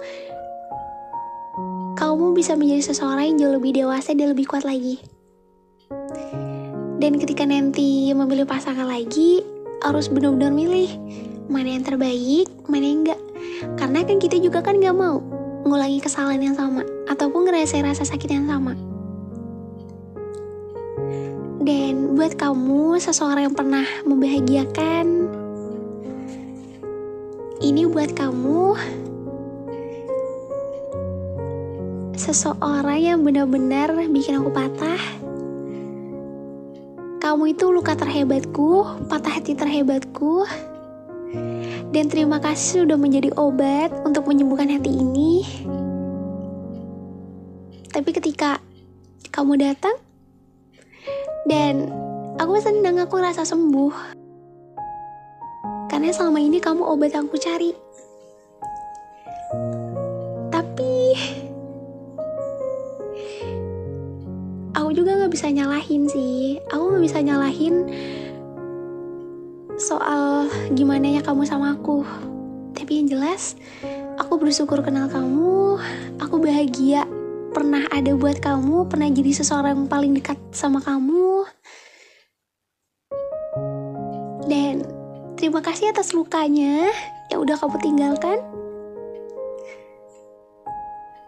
kamu 1.99 2.31
bisa 2.31 2.55
menjadi 2.55 2.87
seseorang 2.87 3.35
yang 3.35 3.37
jauh 3.37 3.53
lebih 3.59 3.75
dewasa 3.75 4.15
dan 4.15 4.31
lebih 4.31 4.47
kuat 4.47 4.63
lagi. 4.63 5.03
Dan 6.97 7.19
ketika 7.19 7.43
nanti 7.43 8.15
memilih 8.15 8.47
pasangan 8.47 8.87
lagi, 8.87 9.43
harus 9.83 10.07
benar-benar 10.07 10.55
milih 10.55 10.87
mana 11.51 11.75
yang 11.75 11.83
terbaik, 11.83 12.47
mana 12.71 12.85
yang 12.87 13.03
enggak. 13.03 13.21
Karena 13.75 14.07
kan 14.07 14.23
kita 14.23 14.39
juga 14.39 14.63
kan 14.63 14.79
gak 14.79 14.95
mau 14.95 15.19
ngulangi 15.67 15.99
kesalahan 15.99 16.47
yang 16.47 16.55
sama 16.55 16.87
ataupun 17.11 17.43
ngerasain 17.43 17.83
rasa 17.83 18.07
sakit 18.07 18.29
yang 18.31 18.47
sama. 18.47 18.71
Dan 21.59 22.15
buat 22.15 22.39
kamu 22.39 23.03
seseorang 23.03 23.51
yang 23.51 23.55
pernah 23.57 23.83
membahagiakan, 24.07 25.05
ini 27.61 27.89
buat 27.89 28.13
kamu 28.13 28.77
seseorang 32.17 32.99
yang 32.99 33.19
benar-benar 33.23 33.93
bikin 34.09 34.41
aku 34.41 34.49
patah 34.53 35.01
kamu 37.27 37.51
itu 37.51 37.67
luka 37.75 37.91
terhebatku, 37.91 38.87
patah 39.11 39.35
hati 39.35 39.51
terhebatku. 39.51 40.47
Dan 41.91 42.07
terima 42.07 42.39
kasih 42.39 42.87
sudah 42.87 42.95
menjadi 42.95 43.35
obat 43.35 43.91
untuk 44.07 44.31
menyembuhkan 44.31 44.71
hati 44.71 44.95
ini. 44.95 45.43
Tapi 47.91 48.09
ketika 48.15 48.63
kamu 49.27 49.59
datang 49.59 49.99
dan 51.51 51.91
aku 52.39 52.63
senang 52.63 52.95
aku 52.95 53.19
rasa 53.19 53.43
sembuh. 53.43 54.16
Karena 55.87 56.11
selama 56.11 56.39
ini 56.43 56.59
kamu 56.59 56.83
obat 56.83 57.15
yang 57.15 57.27
aku 57.27 57.39
cari. 57.39 57.87
aku 64.87 65.03
juga 65.03 65.19
nggak 65.19 65.35
bisa 65.35 65.51
nyalahin 65.51 66.07
sih. 66.07 66.63
Aku 66.71 66.95
nggak 66.95 67.03
bisa 67.03 67.19
nyalahin 67.19 67.91
soal 69.75 70.47
gimana 70.71 71.11
ya 71.11 71.19
kamu 71.19 71.43
sama 71.43 71.75
aku. 71.75 72.07
Tapi 72.71 73.03
yang 73.03 73.19
jelas 73.19 73.59
aku 74.15 74.39
bersyukur 74.39 74.79
kenal 74.79 75.11
kamu. 75.11 75.75
Aku 76.23 76.39
bahagia 76.39 77.03
pernah 77.51 77.83
ada 77.91 78.15
buat 78.15 78.39
kamu 78.39 78.87
pernah 78.87 79.11
jadi 79.11 79.35
seseorang 79.35 79.75
yang 79.75 79.91
paling 79.91 80.15
dekat 80.15 80.39
sama 80.55 80.79
kamu. 80.79 81.43
Dan 84.47 84.87
terima 85.37 85.61
kasih 85.61 85.93
atas 85.93 86.17
lukanya 86.17 86.89
yang 87.29 87.39
udah 87.45 87.55
kamu 87.55 87.77
tinggalkan 87.79 88.41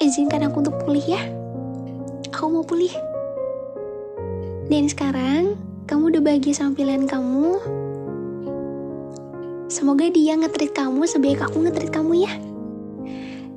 izinkan 0.01 0.49
aku 0.49 0.65
untuk 0.65 0.75
pulih 0.83 1.05
ya 1.05 1.21
aku 2.33 2.49
mau 2.49 2.65
pulih 2.65 2.91
dan 4.69 4.85
sekarang, 4.85 5.57
kamu 5.89 6.13
udah 6.13 6.21
bahagia 6.21 6.53
sama 6.53 6.77
pilihan 6.77 7.09
kamu. 7.09 7.57
Semoga 9.65 10.05
dia 10.13 10.37
ngetrit 10.37 10.77
kamu 10.77 11.09
sebaik 11.09 11.41
aku 11.41 11.65
ngetrit 11.65 11.89
kamu 11.89 12.21
ya. 12.21 12.33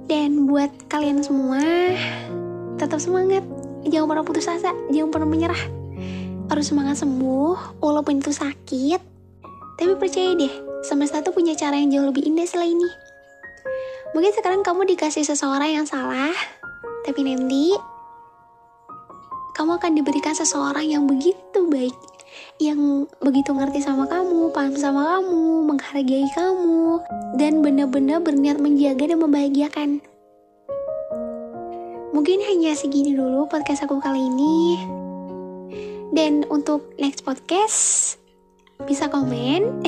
Dan 0.09 0.49
buat 0.49 0.73
kalian 0.89 1.21
semua, 1.21 1.61
tetap 2.81 2.97
semangat. 2.97 3.45
Jangan 3.85 4.09
pernah 4.09 4.25
putus 4.25 4.49
asa, 4.49 4.73
jangan 4.89 5.13
pernah 5.13 5.29
menyerah. 5.29 5.63
Harus 6.49 6.73
semangat 6.73 6.97
sembuh, 6.97 7.77
walaupun 7.85 8.17
itu 8.17 8.33
sakit. 8.33 9.12
Tapi 9.83 9.99
percaya 9.99 10.31
deh, 10.39 10.55
semesta 10.87 11.27
tuh 11.27 11.35
punya 11.35 11.59
cara 11.59 11.75
yang 11.75 11.91
jauh 11.91 12.07
lebih 12.07 12.23
indah 12.23 12.47
selain 12.47 12.79
ini. 12.79 12.87
Mungkin 14.15 14.31
sekarang 14.31 14.63
kamu 14.63 14.87
dikasih 14.95 15.27
seseorang 15.27 15.75
yang 15.75 15.91
salah, 15.91 16.31
tapi 17.03 17.27
nanti 17.27 17.75
kamu 19.59 19.83
akan 19.83 19.99
diberikan 19.99 20.39
seseorang 20.39 20.87
yang 20.87 21.11
begitu 21.11 21.67
baik, 21.67 21.99
yang 22.63 23.11
begitu 23.19 23.51
ngerti 23.51 23.83
sama 23.83 24.07
kamu, 24.07 24.55
paham 24.55 24.79
sama 24.79 25.19
kamu, 25.19 25.67
menghargai 25.67 26.31
kamu, 26.31 27.03
dan 27.35 27.59
benar-benar 27.59 28.23
berniat 28.23 28.63
menjaga 28.63 29.11
dan 29.11 29.19
membahagiakan. 29.19 29.99
Mungkin 32.15 32.39
hanya 32.47 32.79
segini 32.79 33.19
dulu 33.19 33.51
podcast 33.51 33.83
aku 33.83 33.99
kali 33.99 34.31
ini. 34.31 34.79
Dan 36.15 36.47
untuk 36.47 36.95
next 37.03 37.27
podcast 37.27 38.22
bisa 38.85 39.09
komen. 39.09 39.83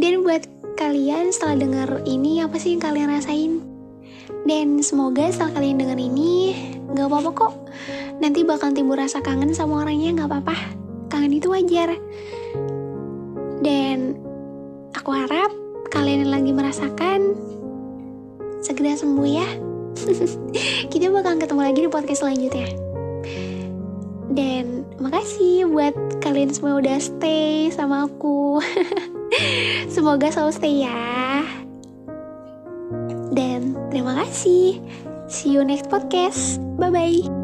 dan 0.00 0.12
buat 0.24 0.44
kalian 0.76 1.30
setelah 1.30 1.56
dengar 1.60 1.88
ini 2.08 2.40
apa 2.40 2.56
sih 2.56 2.76
yang 2.76 2.82
kalian 2.82 3.10
rasain? 3.10 3.52
Dan 4.44 4.80
semoga 4.80 5.28
setelah 5.28 5.60
kalian 5.60 5.78
dengar 5.78 6.00
ini 6.00 6.56
Gak 6.90 7.06
apa-apa 7.06 7.30
kok. 7.30 7.54
Nanti 8.18 8.42
bakal 8.42 8.74
timbul 8.74 8.98
rasa 8.98 9.22
kangen 9.22 9.54
sama 9.54 9.86
orangnya 9.86 10.26
gak 10.26 10.28
apa-apa. 10.28 10.56
Kangen 11.06 11.38
itu 11.38 11.46
wajar. 11.46 11.94
Dan 13.62 14.18
Aku 14.98 15.14
harap 15.14 15.54
kalian 15.94 16.26
yang 16.26 16.34
lagi 16.34 16.50
merasakan 16.50 17.38
Segera 18.60 18.98
sembuh 18.98 19.28
ya. 19.28 19.48
Kita 20.92 21.08
bakal 21.08 21.38
ketemu 21.38 21.62
lagi 21.62 21.80
di 21.86 21.90
podcast 21.90 22.20
selanjutnya 22.26 22.89
Dan 24.30 24.86
makasih 25.02 25.66
buat 25.66 25.94
kalian 26.22 26.54
semua 26.54 26.78
udah 26.78 26.98
stay 27.02 27.66
sama 27.74 28.06
aku 28.06 28.62
Semoga 29.94 30.30
selalu 30.30 30.52
stay 30.54 30.74
ya 30.86 31.42
Dan 33.34 33.74
terima 33.90 34.14
kasih. 34.22 34.78
See 35.30 35.54
you 35.54 35.62
next 35.62 35.86
podcast. 35.90 36.58
Bye 36.78 36.90
bye. 36.90 37.39